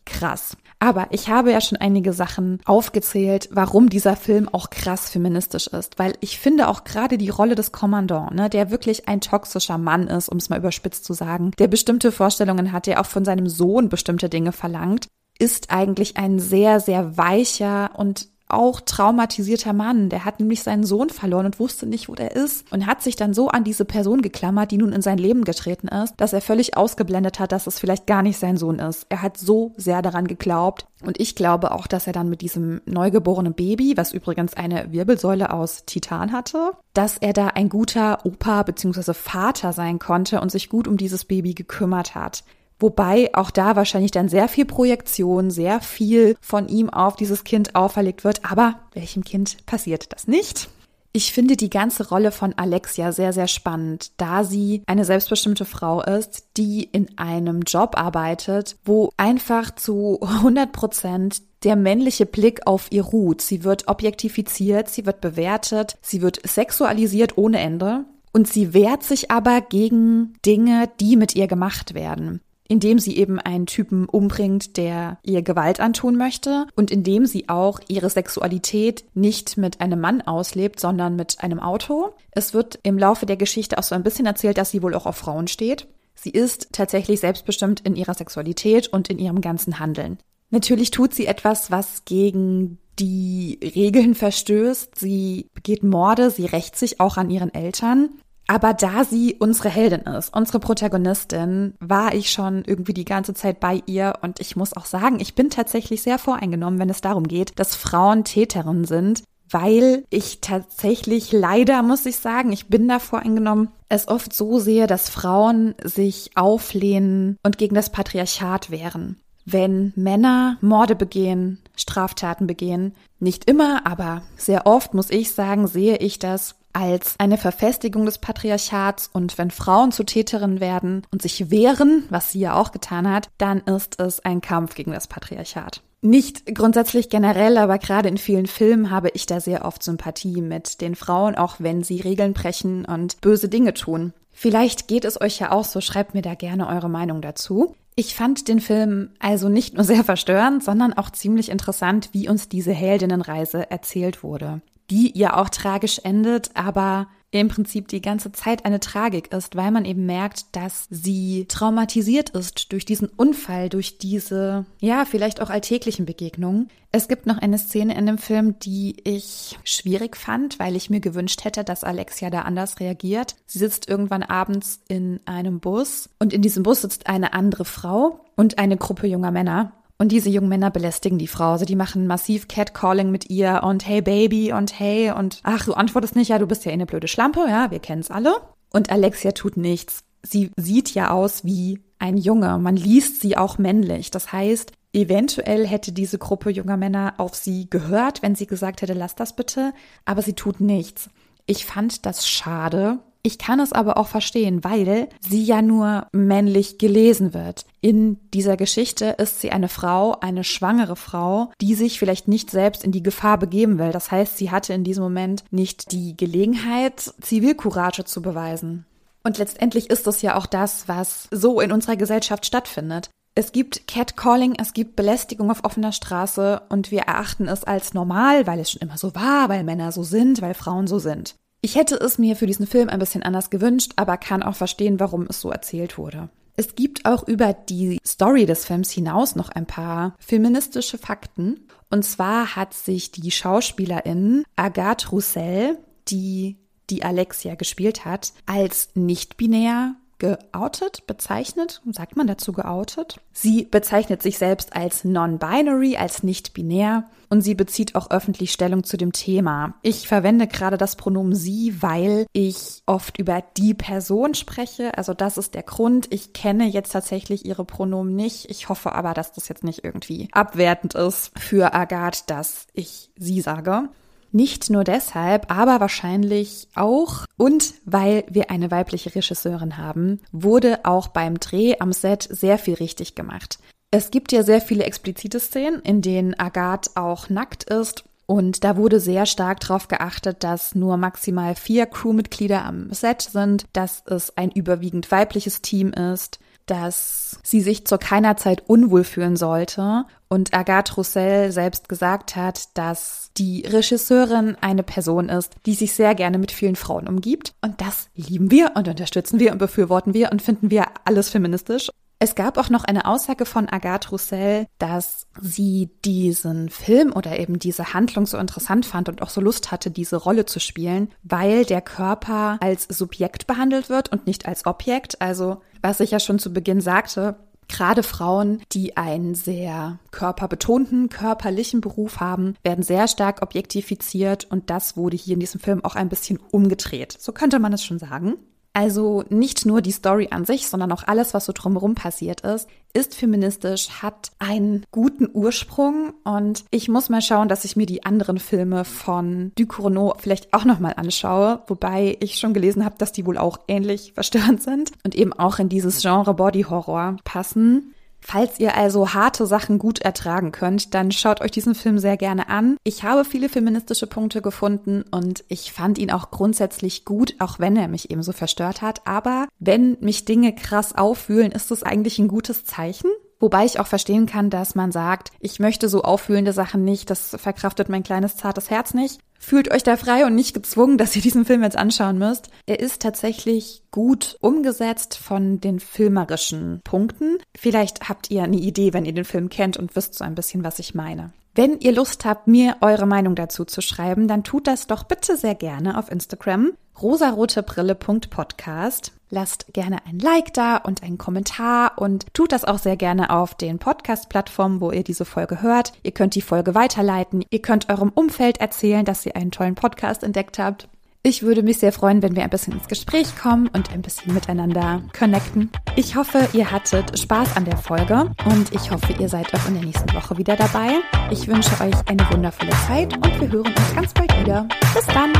krass. 0.06 0.56
Aber 0.78 1.08
ich 1.10 1.28
habe 1.28 1.52
ja 1.52 1.60
schon 1.60 1.76
einige 1.76 2.14
Sachen 2.14 2.60
aufgezählt, 2.64 3.50
warum 3.52 3.90
dieser 3.90 4.16
Film 4.16 4.48
auch 4.48 4.70
krass 4.70 5.10
feministisch 5.10 5.66
ist. 5.66 5.98
Weil 5.98 6.14
ich 6.20 6.38
finde 6.38 6.68
auch 6.68 6.84
gerade 6.84 7.18
die 7.18 7.28
Rolle 7.28 7.56
des 7.56 7.72
Kommandant, 7.72 8.34
ne, 8.34 8.48
der 8.48 8.70
wirklich 8.70 9.06
ein 9.06 9.20
toxischer 9.20 9.76
Mann 9.76 10.06
ist, 10.06 10.30
um 10.30 10.38
es 10.38 10.48
mal 10.48 10.58
überspitzt 10.58 11.04
zu 11.04 11.12
sagen, 11.12 11.50
der 11.58 11.68
bestimmte 11.68 12.10
Vorstellungen 12.10 12.72
hat, 12.72 12.86
der 12.86 13.02
auch 13.02 13.06
von 13.06 13.26
seinem 13.26 13.50
Sohn 13.50 13.90
bestimmte 13.90 14.30
Dinge 14.30 14.52
verlangt 14.52 15.08
ist 15.38 15.70
eigentlich 15.70 16.16
ein 16.16 16.38
sehr, 16.38 16.80
sehr 16.80 17.16
weicher 17.16 17.90
und 17.96 18.28
auch 18.54 18.80
traumatisierter 18.80 19.72
Mann. 19.72 20.08
Der 20.08 20.24
hat 20.24 20.38
nämlich 20.38 20.62
seinen 20.62 20.84
Sohn 20.84 21.10
verloren 21.10 21.46
und 21.46 21.58
wusste 21.58 21.86
nicht, 21.86 22.08
wo 22.08 22.14
der 22.14 22.36
ist 22.36 22.70
und 22.72 22.86
hat 22.86 23.02
sich 23.02 23.16
dann 23.16 23.34
so 23.34 23.48
an 23.48 23.64
diese 23.64 23.84
Person 23.84 24.22
geklammert, 24.22 24.70
die 24.70 24.76
nun 24.76 24.92
in 24.92 25.02
sein 25.02 25.18
Leben 25.18 25.44
getreten 25.44 25.88
ist, 25.88 26.14
dass 26.18 26.32
er 26.32 26.40
völlig 26.40 26.76
ausgeblendet 26.76 27.40
hat, 27.40 27.52
dass 27.52 27.66
es 27.66 27.78
vielleicht 27.78 28.06
gar 28.06 28.22
nicht 28.22 28.38
sein 28.38 28.56
Sohn 28.56 28.78
ist. 28.78 29.06
Er 29.08 29.22
hat 29.22 29.38
so 29.38 29.72
sehr 29.76 30.02
daran 30.02 30.26
geglaubt 30.26 30.86
und 31.02 31.20
ich 31.20 31.34
glaube 31.34 31.72
auch, 31.72 31.86
dass 31.86 32.06
er 32.06 32.12
dann 32.12 32.28
mit 32.28 32.42
diesem 32.42 32.80
neugeborenen 32.84 33.54
Baby, 33.54 33.96
was 33.96 34.12
übrigens 34.12 34.54
eine 34.54 34.92
Wirbelsäule 34.92 35.52
aus 35.52 35.84
Titan 35.86 36.32
hatte, 36.32 36.72
dass 36.92 37.18
er 37.18 37.32
da 37.32 37.48
ein 37.48 37.68
guter 37.68 38.24
Opa 38.24 38.62
bzw. 38.62 39.14
Vater 39.14 39.72
sein 39.72 39.98
konnte 39.98 40.40
und 40.40 40.52
sich 40.52 40.68
gut 40.68 40.86
um 40.86 40.96
dieses 40.96 41.24
Baby 41.24 41.54
gekümmert 41.54 42.14
hat. 42.14 42.44
Wobei 42.78 43.30
auch 43.34 43.50
da 43.50 43.76
wahrscheinlich 43.76 44.10
dann 44.10 44.28
sehr 44.28 44.48
viel 44.48 44.64
Projektion, 44.64 45.50
sehr 45.50 45.80
viel 45.80 46.36
von 46.40 46.68
ihm 46.68 46.90
auf 46.90 47.16
dieses 47.16 47.44
Kind 47.44 47.74
auferlegt 47.74 48.24
wird. 48.24 48.44
Aber 48.44 48.80
welchem 48.92 49.24
Kind 49.24 49.64
passiert 49.66 50.12
das 50.12 50.26
nicht? 50.26 50.68
Ich 51.16 51.32
finde 51.32 51.56
die 51.56 51.70
ganze 51.70 52.08
Rolle 52.08 52.32
von 52.32 52.54
Alexia 52.56 53.12
sehr, 53.12 53.32
sehr 53.32 53.46
spannend, 53.46 54.10
da 54.16 54.42
sie 54.42 54.82
eine 54.86 55.04
selbstbestimmte 55.04 55.64
Frau 55.64 56.02
ist, 56.02 56.48
die 56.56 56.82
in 56.82 57.06
einem 57.16 57.62
Job 57.62 57.96
arbeitet, 57.96 58.76
wo 58.84 59.10
einfach 59.16 59.72
zu 59.76 60.18
100 60.20 60.72
Prozent 60.72 61.42
der 61.62 61.76
männliche 61.76 62.26
Blick 62.26 62.66
auf 62.66 62.88
ihr 62.90 63.04
ruht. 63.04 63.42
Sie 63.42 63.62
wird 63.62 63.86
objektifiziert, 63.86 64.88
sie 64.88 65.06
wird 65.06 65.20
bewertet, 65.20 65.96
sie 66.02 66.20
wird 66.20 66.40
sexualisiert 66.44 67.38
ohne 67.38 67.60
Ende. 67.60 68.04
Und 68.32 68.48
sie 68.48 68.74
wehrt 68.74 69.04
sich 69.04 69.30
aber 69.30 69.60
gegen 69.60 70.32
Dinge, 70.44 70.90
die 70.98 71.14
mit 71.14 71.36
ihr 71.36 71.46
gemacht 71.46 71.94
werden 71.94 72.40
indem 72.68 72.98
sie 72.98 73.16
eben 73.16 73.38
einen 73.38 73.66
Typen 73.66 74.06
umbringt, 74.06 74.76
der 74.76 75.18
ihr 75.22 75.42
Gewalt 75.42 75.80
antun 75.80 76.16
möchte 76.16 76.66
und 76.74 76.90
indem 76.90 77.26
sie 77.26 77.48
auch 77.48 77.80
ihre 77.88 78.08
Sexualität 78.08 79.04
nicht 79.14 79.56
mit 79.56 79.80
einem 79.80 80.00
Mann 80.00 80.22
auslebt, 80.22 80.80
sondern 80.80 81.16
mit 81.16 81.40
einem 81.40 81.60
Auto. 81.60 82.14
Es 82.30 82.54
wird 82.54 82.78
im 82.82 82.98
Laufe 82.98 83.26
der 83.26 83.36
Geschichte 83.36 83.78
auch 83.78 83.82
so 83.82 83.94
ein 83.94 84.02
bisschen 84.02 84.26
erzählt, 84.26 84.58
dass 84.58 84.70
sie 84.70 84.82
wohl 84.82 84.94
auch 84.94 85.06
auf 85.06 85.16
Frauen 85.16 85.48
steht. 85.48 85.86
Sie 86.14 86.30
ist 86.30 86.68
tatsächlich 86.72 87.20
selbstbestimmt 87.20 87.80
in 87.80 87.96
ihrer 87.96 88.14
Sexualität 88.14 88.88
und 88.88 89.08
in 89.10 89.18
ihrem 89.18 89.40
ganzen 89.40 89.78
Handeln. 89.78 90.18
Natürlich 90.50 90.90
tut 90.90 91.12
sie 91.12 91.26
etwas, 91.26 91.70
was 91.70 92.04
gegen 92.04 92.78
die 92.98 93.58
Regeln 93.62 94.14
verstößt. 94.14 94.96
Sie 94.96 95.50
begeht 95.52 95.82
Morde, 95.82 96.30
sie 96.30 96.46
rächt 96.46 96.76
sich 96.76 97.00
auch 97.00 97.16
an 97.16 97.30
ihren 97.30 97.52
Eltern. 97.52 98.10
Aber 98.46 98.74
da 98.74 99.04
sie 99.04 99.36
unsere 99.38 99.70
Heldin 99.70 100.00
ist, 100.00 100.34
unsere 100.34 100.60
Protagonistin, 100.60 101.74
war 101.80 102.14
ich 102.14 102.30
schon 102.30 102.62
irgendwie 102.66 102.92
die 102.92 103.06
ganze 103.06 103.34
Zeit 103.34 103.58
bei 103.60 103.82
ihr 103.86 104.14
und 104.22 104.40
ich 104.40 104.54
muss 104.56 104.76
auch 104.76 104.84
sagen, 104.84 105.18
ich 105.18 105.34
bin 105.34 105.50
tatsächlich 105.50 106.02
sehr 106.02 106.18
voreingenommen, 106.18 106.78
wenn 106.78 106.90
es 106.90 107.00
darum 107.00 107.26
geht, 107.26 107.58
dass 107.58 107.74
Frauen 107.74 108.24
Täterinnen 108.24 108.84
sind, 108.84 109.22
weil 109.50 110.04
ich 110.10 110.40
tatsächlich 110.40 111.32
leider, 111.32 111.82
muss 111.82 112.06
ich 112.06 112.16
sagen, 112.16 112.52
ich 112.52 112.66
bin 112.68 112.88
da 112.88 112.98
voreingenommen, 112.98 113.68
es 113.88 114.08
oft 114.08 114.32
so 114.32 114.58
sehe, 114.58 114.86
dass 114.86 115.08
Frauen 115.08 115.74
sich 115.82 116.32
auflehnen 116.34 117.38
und 117.42 117.56
gegen 117.56 117.74
das 117.74 117.90
Patriarchat 117.90 118.70
wehren. 118.70 119.20
Wenn 119.46 119.92
Männer 119.94 120.56
Morde 120.60 120.96
begehen, 120.96 121.60
Straftaten 121.76 122.46
begehen, 122.46 122.94
nicht 123.20 123.48
immer, 123.48 123.86
aber 123.86 124.22
sehr 124.36 124.66
oft 124.66 124.94
muss 124.94 125.10
ich 125.10 125.32
sagen, 125.32 125.66
sehe 125.66 125.98
ich 125.98 126.18
das 126.18 126.56
als 126.74 127.14
eine 127.18 127.38
Verfestigung 127.38 128.04
des 128.04 128.18
Patriarchats 128.18 129.08
und 129.12 129.38
wenn 129.38 129.50
Frauen 129.50 129.92
zu 129.92 130.04
Täterinnen 130.04 130.60
werden 130.60 131.06
und 131.10 131.22
sich 131.22 131.50
wehren, 131.50 132.04
was 132.10 132.32
sie 132.32 132.40
ja 132.40 132.54
auch 132.54 132.72
getan 132.72 133.10
hat, 133.10 133.30
dann 133.38 133.60
ist 133.60 134.00
es 134.00 134.20
ein 134.20 134.40
Kampf 134.40 134.74
gegen 134.74 134.92
das 134.92 135.06
Patriarchat. 135.06 135.82
Nicht 136.02 136.54
grundsätzlich 136.54 137.08
generell, 137.08 137.56
aber 137.56 137.78
gerade 137.78 138.10
in 138.10 138.18
vielen 138.18 138.46
Filmen 138.46 138.90
habe 138.90 139.08
ich 139.14 139.24
da 139.24 139.40
sehr 139.40 139.64
oft 139.64 139.82
Sympathie 139.82 140.42
mit 140.42 140.82
den 140.82 140.96
Frauen, 140.96 141.34
auch 141.34 141.56
wenn 141.60 141.82
sie 141.82 142.02
Regeln 142.02 142.34
brechen 142.34 142.84
und 142.84 143.18
böse 143.22 143.48
Dinge 143.48 143.72
tun. 143.72 144.12
Vielleicht 144.30 144.86
geht 144.86 145.06
es 145.06 145.18
euch 145.18 145.38
ja 145.38 145.50
auch 145.52 145.64
so, 145.64 145.80
schreibt 145.80 146.12
mir 146.12 146.20
da 146.20 146.34
gerne 146.34 146.68
eure 146.68 146.90
Meinung 146.90 147.22
dazu. 147.22 147.74
Ich 147.96 148.14
fand 148.14 148.48
den 148.48 148.60
Film 148.60 149.10
also 149.18 149.48
nicht 149.48 149.74
nur 149.74 149.84
sehr 149.84 150.04
verstörend, 150.04 150.62
sondern 150.62 150.92
auch 150.92 151.08
ziemlich 151.08 151.48
interessant, 151.48 152.10
wie 152.12 152.28
uns 152.28 152.50
diese 152.50 152.72
Heldinnenreise 152.72 153.70
erzählt 153.70 154.22
wurde 154.22 154.60
die 154.90 155.16
ja 155.18 155.36
auch 155.36 155.48
tragisch 155.48 156.00
endet, 156.04 156.50
aber 156.54 157.08
im 157.40 157.48
Prinzip 157.48 157.88
die 157.88 158.00
ganze 158.00 158.30
Zeit 158.30 158.64
eine 158.64 158.78
Tragik 158.78 159.32
ist, 159.32 159.56
weil 159.56 159.72
man 159.72 159.84
eben 159.84 160.06
merkt, 160.06 160.54
dass 160.54 160.86
sie 160.88 161.46
traumatisiert 161.48 162.30
ist 162.30 162.70
durch 162.72 162.84
diesen 162.84 163.08
Unfall, 163.08 163.68
durch 163.68 163.98
diese, 163.98 164.66
ja, 164.78 165.04
vielleicht 165.04 165.40
auch 165.40 165.50
alltäglichen 165.50 166.06
Begegnungen. 166.06 166.68
Es 166.92 167.08
gibt 167.08 167.26
noch 167.26 167.38
eine 167.38 167.58
Szene 167.58 167.98
in 167.98 168.06
dem 168.06 168.18
Film, 168.18 168.60
die 168.60 168.96
ich 169.02 169.58
schwierig 169.64 170.16
fand, 170.16 170.60
weil 170.60 170.76
ich 170.76 170.90
mir 170.90 171.00
gewünscht 171.00 171.42
hätte, 171.42 171.64
dass 171.64 171.82
Alexia 171.82 172.30
da 172.30 172.42
anders 172.42 172.78
reagiert. 172.78 173.34
Sie 173.46 173.58
sitzt 173.58 173.88
irgendwann 173.88 174.22
abends 174.22 174.80
in 174.86 175.18
einem 175.24 175.58
Bus 175.58 176.08
und 176.20 176.32
in 176.32 176.40
diesem 176.40 176.62
Bus 176.62 176.82
sitzt 176.82 177.08
eine 177.08 177.32
andere 177.32 177.64
Frau 177.64 178.24
und 178.36 178.58
eine 178.58 178.76
Gruppe 178.76 179.08
junger 179.08 179.32
Männer. 179.32 179.72
Und 179.98 180.10
diese 180.10 180.28
jungen 180.28 180.48
Männer 180.48 180.70
belästigen 180.70 181.18
die 181.18 181.28
Frau. 181.28 181.52
Also 181.52 181.64
die 181.64 181.76
machen 181.76 182.06
massiv 182.06 182.48
Catcalling 182.48 183.10
mit 183.10 183.30
ihr 183.30 183.62
und 183.62 183.86
hey 183.86 184.02
Baby 184.02 184.52
und 184.52 184.78
hey 184.78 185.12
und 185.12 185.40
ach, 185.44 185.66
du 185.66 185.74
antwortest 185.74 186.16
nicht, 186.16 186.28
ja, 186.28 186.38
du 186.38 186.46
bist 186.46 186.64
ja 186.64 186.70
eh 186.70 186.74
eine 186.74 186.86
blöde 186.86 187.08
Schlampe, 187.08 187.46
ja, 187.48 187.70
wir 187.70 187.78
kennen's 187.78 188.10
alle. 188.10 188.34
Und 188.72 188.90
Alexia 188.90 189.32
tut 189.32 189.56
nichts. 189.56 190.02
Sie 190.22 190.50
sieht 190.56 190.94
ja 190.94 191.10
aus 191.10 191.44
wie 191.44 191.80
ein 191.98 192.16
Junge. 192.16 192.58
Man 192.58 192.76
liest 192.76 193.20
sie 193.20 193.36
auch 193.36 193.58
männlich. 193.58 194.10
Das 194.10 194.32
heißt, 194.32 194.72
eventuell 194.92 195.66
hätte 195.66 195.92
diese 195.92 196.18
Gruppe 196.18 196.50
junger 196.50 196.76
Männer 196.76 197.14
auf 197.18 197.34
sie 197.34 197.70
gehört, 197.70 198.22
wenn 198.22 198.34
sie 198.34 198.46
gesagt 198.46 198.82
hätte, 198.82 198.94
lass 198.94 199.14
das 199.14 199.36
bitte. 199.36 199.72
Aber 200.04 200.22
sie 200.22 200.32
tut 200.32 200.60
nichts. 200.60 201.08
Ich 201.46 201.66
fand 201.66 202.04
das 202.04 202.26
schade, 202.28 202.98
ich 203.26 203.38
kann 203.38 203.58
es 203.58 203.72
aber 203.72 203.96
auch 203.96 204.06
verstehen, 204.06 204.62
weil 204.64 205.08
sie 205.18 205.42
ja 205.42 205.62
nur 205.62 206.06
männlich 206.12 206.76
gelesen 206.76 207.32
wird. 207.32 207.64
In 207.80 208.18
dieser 208.34 208.58
Geschichte 208.58 209.06
ist 209.16 209.40
sie 209.40 209.50
eine 209.50 209.70
Frau, 209.70 210.18
eine 210.20 210.44
schwangere 210.44 210.94
Frau, 210.94 211.50
die 211.58 211.74
sich 211.74 211.98
vielleicht 211.98 212.28
nicht 212.28 212.50
selbst 212.50 212.84
in 212.84 212.92
die 212.92 213.02
Gefahr 213.02 213.38
begeben 213.38 213.78
will. 213.78 213.92
Das 213.92 214.10
heißt, 214.10 214.36
sie 214.36 214.50
hatte 214.50 214.74
in 214.74 214.84
diesem 214.84 215.02
Moment 215.02 215.42
nicht 215.50 215.90
die 215.90 216.14
Gelegenheit, 216.16 217.14
Zivilcourage 217.20 218.04
zu 218.04 218.20
beweisen. 218.20 218.84
Und 219.22 219.38
letztendlich 219.38 219.88
ist 219.88 220.06
es 220.06 220.20
ja 220.20 220.36
auch 220.36 220.44
das, 220.44 220.86
was 220.86 221.28
so 221.30 221.62
in 221.62 221.72
unserer 221.72 221.96
Gesellschaft 221.96 222.44
stattfindet. 222.44 223.08
Es 223.34 223.52
gibt 223.52 223.88
Catcalling, 223.88 224.54
es 224.60 224.74
gibt 224.74 224.96
Belästigung 224.96 225.50
auf 225.50 225.64
offener 225.64 225.92
Straße 225.92 226.60
und 226.68 226.90
wir 226.90 227.00
erachten 227.00 227.48
es 227.48 227.64
als 227.64 227.94
normal, 227.94 228.46
weil 228.46 228.60
es 228.60 228.70
schon 228.70 228.82
immer 228.82 228.98
so 228.98 229.14
war, 229.14 229.48
weil 229.48 229.64
Männer 229.64 229.92
so 229.92 230.02
sind, 230.02 230.42
weil 230.42 230.54
Frauen 230.54 230.86
so 230.86 230.98
sind. 230.98 231.34
Ich 231.64 231.76
hätte 231.76 231.94
es 231.94 232.18
mir 232.18 232.36
für 232.36 232.44
diesen 232.44 232.66
Film 232.66 232.90
ein 232.90 232.98
bisschen 232.98 233.22
anders 233.22 233.48
gewünscht, 233.48 233.92
aber 233.96 234.18
kann 234.18 234.42
auch 234.42 234.54
verstehen, 234.54 235.00
warum 235.00 235.24
es 235.30 235.40
so 235.40 235.50
erzählt 235.50 235.96
wurde. 235.96 236.28
Es 236.56 236.74
gibt 236.74 237.06
auch 237.06 237.26
über 237.26 237.54
die 237.54 237.98
Story 238.06 238.44
des 238.44 238.66
Films 238.66 238.90
hinaus 238.90 239.34
noch 239.34 239.48
ein 239.48 239.64
paar 239.64 240.14
feministische 240.18 240.98
Fakten. 240.98 241.66
Und 241.88 242.04
zwar 242.04 242.54
hat 242.54 242.74
sich 242.74 243.12
die 243.12 243.30
Schauspielerin 243.30 244.44
Agathe 244.56 245.08
Roussel, 245.08 245.78
die 246.08 246.58
die 246.90 247.02
Alexia 247.02 247.54
gespielt 247.54 248.04
hat, 248.04 248.34
als 248.44 248.90
nicht-binär 248.92 249.94
geoutet, 250.24 251.06
bezeichnet. 251.06 251.82
Sagt 251.92 252.16
man 252.16 252.26
dazu 252.26 252.52
geoutet? 252.52 253.20
Sie 253.32 253.64
bezeichnet 253.64 254.22
sich 254.22 254.38
selbst 254.38 254.74
als 254.74 255.04
non-binary, 255.04 255.96
als 255.98 256.22
nicht-binär 256.22 257.04
und 257.28 257.42
sie 257.42 257.54
bezieht 257.54 257.94
auch 257.94 258.10
öffentlich 258.10 258.50
Stellung 258.52 258.84
zu 258.84 258.96
dem 258.96 259.12
Thema. 259.12 259.74
Ich 259.82 260.08
verwende 260.08 260.46
gerade 260.46 260.78
das 260.78 260.96
Pronomen 260.96 261.34
sie, 261.34 261.82
weil 261.82 262.26
ich 262.32 262.82
oft 262.86 263.18
über 263.18 263.42
die 263.58 263.74
Person 263.74 264.32
spreche. 264.34 264.96
Also 264.96 265.12
das 265.12 265.36
ist 265.36 265.54
der 265.54 265.62
Grund. 265.62 266.06
Ich 266.10 266.32
kenne 266.32 266.66
jetzt 266.66 266.92
tatsächlich 266.92 267.44
ihre 267.44 267.66
Pronomen 267.66 268.16
nicht. 268.16 268.48
Ich 268.50 268.70
hoffe 268.70 268.92
aber, 268.92 269.12
dass 269.12 269.32
das 269.32 269.48
jetzt 269.48 269.64
nicht 269.64 269.84
irgendwie 269.84 270.28
abwertend 270.32 270.94
ist 270.94 271.38
für 271.38 271.74
Agathe, 271.74 272.22
dass 272.26 272.66
ich 272.72 273.10
sie 273.16 273.42
sage. 273.42 273.90
Nicht 274.34 274.68
nur 274.68 274.82
deshalb, 274.82 275.48
aber 275.48 275.78
wahrscheinlich 275.78 276.66
auch. 276.74 277.24
Und 277.36 277.74
weil 277.84 278.24
wir 278.28 278.50
eine 278.50 278.72
weibliche 278.72 279.14
Regisseurin 279.14 279.78
haben, 279.78 280.20
wurde 280.32 280.80
auch 280.82 281.06
beim 281.06 281.38
Dreh 281.38 281.76
am 281.78 281.92
Set 281.92 282.26
sehr 282.28 282.58
viel 282.58 282.74
richtig 282.74 283.14
gemacht. 283.14 283.60
Es 283.92 284.10
gibt 284.10 284.32
ja 284.32 284.42
sehr 284.42 284.60
viele 284.60 284.82
explizite 284.82 285.38
Szenen, 285.38 285.80
in 285.82 286.02
denen 286.02 286.36
Agathe 286.36 286.90
auch 286.96 287.28
nackt 287.28 287.62
ist. 287.62 288.02
Und 288.26 288.64
da 288.64 288.76
wurde 288.76 288.98
sehr 288.98 289.26
stark 289.26 289.60
darauf 289.60 289.86
geachtet, 289.86 290.42
dass 290.42 290.74
nur 290.74 290.96
maximal 290.96 291.54
vier 291.54 291.86
Crewmitglieder 291.86 292.64
am 292.64 292.92
Set 292.92 293.22
sind, 293.22 293.66
dass 293.72 294.02
es 294.04 294.36
ein 294.36 294.50
überwiegend 294.50 295.12
weibliches 295.12 295.62
Team 295.62 295.92
ist, 295.92 296.40
dass 296.66 297.38
sie 297.42 297.60
sich 297.60 297.86
zu 297.86 297.98
keiner 297.98 298.36
Zeit 298.36 298.62
unwohl 298.66 299.04
fühlen 299.04 299.36
sollte 299.36 300.04
und 300.28 300.54
Agathe 300.54 300.94
Roussel 300.94 301.52
selbst 301.52 301.88
gesagt 301.88 302.36
hat, 302.36 302.76
dass 302.76 303.30
die 303.36 303.66
Regisseurin 303.66 304.56
eine 304.60 304.82
Person 304.82 305.28
ist, 305.28 305.54
die 305.66 305.74
sich 305.74 305.92
sehr 305.92 306.14
gerne 306.14 306.38
mit 306.38 306.52
vielen 306.52 306.76
Frauen 306.76 307.08
umgibt 307.08 307.54
und 307.62 307.80
das 307.80 308.08
lieben 308.14 308.50
wir 308.50 308.72
und 308.74 308.88
unterstützen 308.88 309.40
wir 309.40 309.52
und 309.52 309.58
befürworten 309.58 310.14
wir 310.14 310.32
und 310.32 310.42
finden 310.42 310.70
wir 310.70 310.86
alles 311.04 311.30
feministisch. 311.30 311.90
Es 312.18 312.34
gab 312.34 312.58
auch 312.58 312.70
noch 312.70 312.84
eine 312.84 313.06
Aussage 313.06 313.44
von 313.44 313.68
Agathe 313.68 314.10
Roussel, 314.10 314.66
dass 314.78 315.26
sie 315.40 315.90
diesen 316.04 316.70
Film 316.70 317.12
oder 317.12 317.38
eben 317.38 317.58
diese 317.58 317.92
Handlung 317.92 318.26
so 318.26 318.38
interessant 318.38 318.86
fand 318.86 319.08
und 319.08 319.20
auch 319.20 319.30
so 319.30 319.40
Lust 319.40 319.72
hatte, 319.72 319.90
diese 319.90 320.16
Rolle 320.16 320.46
zu 320.46 320.60
spielen, 320.60 321.10
weil 321.22 321.64
der 321.64 321.82
Körper 321.82 322.58
als 322.60 322.86
Subjekt 322.88 323.46
behandelt 323.46 323.88
wird 323.88 324.10
und 324.10 324.26
nicht 324.26 324.46
als 324.46 324.64
Objekt. 324.64 325.20
Also, 325.20 325.60
was 325.82 326.00
ich 326.00 326.12
ja 326.12 326.20
schon 326.20 326.38
zu 326.38 326.52
Beginn 326.52 326.80
sagte, 326.80 327.36
Gerade 327.68 328.02
Frauen, 328.02 328.60
die 328.72 328.96
einen 328.96 329.34
sehr 329.34 329.98
körperbetonten, 330.10 331.08
körperlichen 331.08 331.80
Beruf 331.80 332.20
haben, 332.20 332.56
werden 332.62 332.84
sehr 332.84 333.08
stark 333.08 333.42
objektifiziert 333.42 334.44
und 334.50 334.70
das 334.70 334.96
wurde 334.96 335.16
hier 335.16 335.34
in 335.34 335.40
diesem 335.40 335.60
Film 335.60 335.84
auch 335.84 335.94
ein 335.94 336.08
bisschen 336.08 336.38
umgedreht. 336.50 337.16
So 337.18 337.32
könnte 337.32 337.58
man 337.58 337.72
es 337.72 337.82
schon 337.82 337.98
sagen. 337.98 338.34
Also 338.74 339.22
nicht 339.30 339.66
nur 339.66 339.82
die 339.82 339.92
Story 339.92 340.28
an 340.32 340.44
sich, 340.44 340.68
sondern 340.68 340.90
auch 340.90 341.04
alles, 341.04 341.32
was 341.32 341.44
so 341.44 341.52
drumherum 341.52 341.94
passiert 341.94 342.40
ist, 342.40 342.68
ist 342.92 343.14
feministisch, 343.14 344.02
hat 344.02 344.32
einen 344.40 344.84
guten 344.90 345.28
Ursprung 345.32 346.12
und 346.24 346.64
ich 346.70 346.88
muss 346.88 347.08
mal 347.08 347.22
schauen, 347.22 347.48
dass 347.48 347.64
ich 347.64 347.76
mir 347.76 347.86
die 347.86 348.04
anderen 348.04 348.38
Filme 348.38 348.84
von 348.84 349.52
Ducournau 349.56 350.14
vielleicht 350.18 350.52
auch 350.52 350.64
nochmal 350.64 350.94
anschaue, 350.96 351.62
wobei 351.68 352.16
ich 352.18 352.38
schon 352.38 352.52
gelesen 352.52 352.84
habe, 352.84 352.96
dass 352.98 353.12
die 353.12 353.26
wohl 353.26 353.38
auch 353.38 353.58
ähnlich 353.68 354.12
verstörend 354.12 354.62
sind 354.62 354.90
und 355.04 355.14
eben 355.14 355.32
auch 355.32 355.60
in 355.60 355.68
dieses 355.68 356.02
Genre 356.02 356.34
Body 356.34 356.62
Horror 356.62 357.16
passen. 357.24 357.93
Falls 358.26 358.58
ihr 358.58 358.74
also 358.74 359.12
harte 359.12 359.46
Sachen 359.46 359.78
gut 359.78 360.00
ertragen 360.00 360.50
könnt, 360.50 360.94
dann 360.94 361.12
schaut 361.12 361.42
euch 361.42 361.50
diesen 361.50 361.74
Film 361.74 361.98
sehr 361.98 362.16
gerne 362.16 362.48
an. 362.48 362.78
Ich 362.82 363.02
habe 363.02 363.24
viele 363.24 363.50
feministische 363.50 364.06
Punkte 364.06 364.40
gefunden 364.40 365.04
und 365.10 365.44
ich 365.48 365.72
fand 365.72 365.98
ihn 365.98 366.10
auch 366.10 366.30
grundsätzlich 366.30 367.04
gut, 367.04 367.34
auch 367.38 367.58
wenn 367.58 367.76
er 367.76 367.86
mich 367.86 368.10
eben 368.10 368.22
so 368.22 368.32
verstört 368.32 368.80
hat. 368.80 369.06
Aber 369.06 369.46
wenn 369.58 369.98
mich 370.00 370.24
Dinge 370.24 370.54
krass 370.54 370.96
auffühlen, 370.96 371.52
ist 371.52 371.70
das 371.70 371.82
eigentlich 371.82 372.18
ein 372.18 372.28
gutes 372.28 372.64
Zeichen. 372.64 373.10
Wobei 373.44 373.66
ich 373.66 373.78
auch 373.78 373.86
verstehen 373.86 374.24
kann, 374.24 374.48
dass 374.48 374.74
man 374.74 374.90
sagt, 374.90 375.30
ich 375.38 375.60
möchte 375.60 375.90
so 375.90 376.00
auffühlende 376.00 376.54
Sachen 376.54 376.82
nicht, 376.82 377.10
das 377.10 377.36
verkraftet 377.38 377.90
mein 377.90 378.02
kleines 378.02 378.38
zartes 378.38 378.70
Herz 378.70 378.94
nicht. 378.94 379.20
Fühlt 379.38 379.70
euch 379.70 379.82
da 379.82 379.98
frei 379.98 380.24
und 380.24 380.34
nicht 380.34 380.54
gezwungen, 380.54 380.96
dass 380.96 381.14
ihr 381.14 381.20
diesen 381.20 381.44
Film 381.44 381.62
jetzt 381.62 381.76
anschauen 381.76 382.16
müsst. 382.16 382.48
Er 382.64 382.80
ist 382.80 383.02
tatsächlich 383.02 383.82
gut 383.90 384.38
umgesetzt 384.40 385.18
von 385.18 385.60
den 385.60 385.78
filmerischen 385.78 386.80
Punkten. 386.84 387.36
Vielleicht 387.54 388.08
habt 388.08 388.30
ihr 388.30 388.44
eine 388.44 388.56
Idee, 388.56 388.94
wenn 388.94 389.04
ihr 389.04 389.12
den 389.12 389.26
Film 389.26 389.50
kennt 389.50 389.76
und 389.76 389.94
wisst 389.94 390.14
so 390.14 390.24
ein 390.24 390.34
bisschen, 390.34 390.64
was 390.64 390.78
ich 390.78 390.94
meine. 390.94 391.34
Wenn 391.54 391.78
ihr 391.78 391.92
Lust 391.92 392.24
habt, 392.24 392.48
mir 392.48 392.78
eure 392.80 393.06
Meinung 393.06 393.36
dazu 393.36 393.64
zu 393.64 393.80
schreiben, 393.80 394.26
dann 394.26 394.42
tut 394.42 394.66
das 394.66 394.88
doch 394.88 395.04
bitte 395.04 395.36
sehr 395.36 395.54
gerne 395.54 395.96
auf 395.98 396.10
Instagram 396.10 396.72
rosarotebrille.podcast. 397.00 399.12
Lasst 399.30 399.72
gerne 399.72 399.98
ein 400.06 400.18
Like 400.20 400.52
da 400.54 400.76
und 400.76 401.02
einen 401.02 401.18
Kommentar 401.18 401.94
und 401.96 402.32
tut 402.34 402.52
das 402.52 402.64
auch 402.64 402.78
sehr 402.78 402.96
gerne 402.96 403.30
auf 403.30 403.54
den 403.54 403.78
Podcast-Plattformen, 403.78 404.80
wo 404.80 404.92
ihr 404.92 405.02
diese 405.02 405.24
Folge 405.24 405.60
hört. 405.60 405.92
Ihr 406.02 406.12
könnt 406.12 406.36
die 406.36 406.40
Folge 406.40 406.74
weiterleiten. 406.74 407.44
Ihr 407.50 407.62
könnt 407.62 407.88
eurem 407.88 408.10
Umfeld 408.10 408.58
erzählen, 408.58 409.04
dass 409.04 409.26
ihr 409.26 409.34
einen 409.34 409.50
tollen 409.50 409.74
Podcast 409.74 410.22
entdeckt 410.22 410.60
habt. 410.60 410.88
Ich 411.26 411.42
würde 411.42 411.62
mich 411.62 411.78
sehr 411.78 411.90
freuen, 411.90 412.20
wenn 412.20 412.36
wir 412.36 412.42
ein 412.42 412.50
bisschen 412.50 412.74
ins 412.74 412.86
Gespräch 412.86 413.34
kommen 413.34 413.68
und 413.68 413.90
ein 413.90 414.02
bisschen 414.02 414.34
miteinander 414.34 415.00
connecten. 415.18 415.70
Ich 415.96 416.16
hoffe, 416.16 416.46
ihr 416.52 416.70
hattet 416.70 417.18
Spaß 417.18 417.56
an 417.56 417.64
der 417.64 417.78
Folge 417.78 418.30
und 418.44 418.74
ich 418.74 418.90
hoffe, 418.90 419.14
ihr 419.18 419.30
seid 419.30 419.54
auch 419.54 419.66
in 419.66 419.72
der 419.72 419.84
nächsten 419.84 420.12
Woche 420.12 420.36
wieder 420.36 420.54
dabei. 420.54 421.00
Ich 421.30 421.48
wünsche 421.48 421.72
euch 421.80 421.94
eine 422.04 422.30
wundervolle 422.30 422.72
Zeit 422.86 423.14
und 423.16 423.40
wir 423.40 423.50
hören 423.50 423.72
uns 423.74 423.94
ganz 423.94 424.12
bald 424.12 424.38
wieder. 424.38 424.68
Bis 424.92 425.06
dann! 425.06 425.32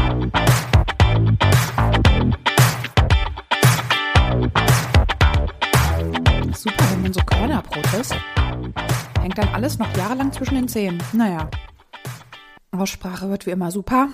Super, 6.54 6.84
wenn 6.92 7.02
man 7.02 7.12
so 7.12 7.20
Körnerbrot. 7.26 7.84
Hängt 7.92 8.24
hängt 9.20 9.36
dann 9.36 9.48
alles 9.48 9.78
noch 9.78 9.94
jahrelang 9.98 10.32
zwischen 10.32 10.54
den 10.54 10.66
Zähnen. 10.66 11.02
Naja. 11.12 11.50
Aussprache 12.70 13.28
wird 13.28 13.44
wie 13.44 13.50
immer 13.50 13.70
super. 13.70 14.08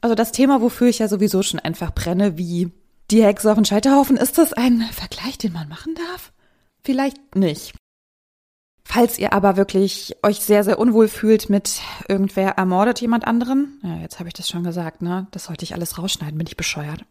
Also 0.00 0.14
das 0.14 0.32
Thema, 0.32 0.60
wofür 0.60 0.88
ich 0.88 0.98
ja 0.98 1.08
sowieso 1.08 1.42
schon 1.42 1.60
einfach 1.60 1.92
brenne, 1.92 2.38
wie 2.38 2.72
die 3.10 3.24
Hexe 3.24 3.50
auf 3.50 3.56
den 3.56 3.64
Scheiterhaufen, 3.64 4.16
ist 4.16 4.38
das 4.38 4.52
ein 4.52 4.82
Vergleich, 4.92 5.38
den 5.38 5.52
man 5.52 5.68
machen 5.68 5.94
darf? 5.94 6.32
Vielleicht 6.82 7.34
nicht. 7.34 7.74
Falls 8.84 9.18
ihr 9.18 9.32
aber 9.32 9.56
wirklich 9.56 10.16
euch 10.22 10.40
sehr, 10.40 10.62
sehr 10.62 10.78
unwohl 10.78 11.08
fühlt 11.08 11.50
mit 11.50 11.80
irgendwer 12.08 12.50
ermordet 12.50 13.00
jemand 13.00 13.26
anderen, 13.26 13.80
ja, 13.82 13.96
jetzt 13.96 14.20
habe 14.20 14.28
ich 14.28 14.34
das 14.34 14.48
schon 14.48 14.62
gesagt, 14.62 15.02
ne? 15.02 15.26
Das 15.32 15.46
sollte 15.46 15.64
ich 15.64 15.74
alles 15.74 15.98
rausschneiden, 15.98 16.38
bin 16.38 16.46
ich 16.46 16.56
bescheuert. 16.56 17.04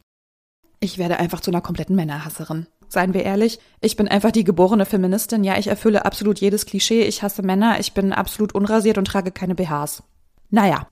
Ich 0.80 0.98
werde 0.98 1.20
einfach 1.20 1.42
zu 1.42 1.52
einer 1.52 1.62
kompletten 1.62 1.96
Männerhasserin. 1.96 2.68
Seien 2.88 3.14
wir 3.14 3.24
ehrlich, 3.24 3.60
ich 3.82 3.98
bin 3.98 4.08
einfach 4.08 4.32
die 4.32 4.46
geborene 4.46 4.86
Feministin. 4.86 5.44
Ja, 5.44 5.58
ich 5.58 5.68
erfülle 5.68 6.06
absolut 6.06 6.40
jedes 6.40 6.66
Klischee. 6.66 7.04
Ich 7.04 7.24
hasse 7.24 7.42
Männer, 7.42 7.80
ich 7.80 7.94
bin 7.94 8.14
absolut 8.14 8.54
unrasiert 8.54 8.98
und 8.98 9.06
trage 9.06 9.32
keine 9.32 9.56
BHs. 9.56 10.04
Naja, 10.50 10.88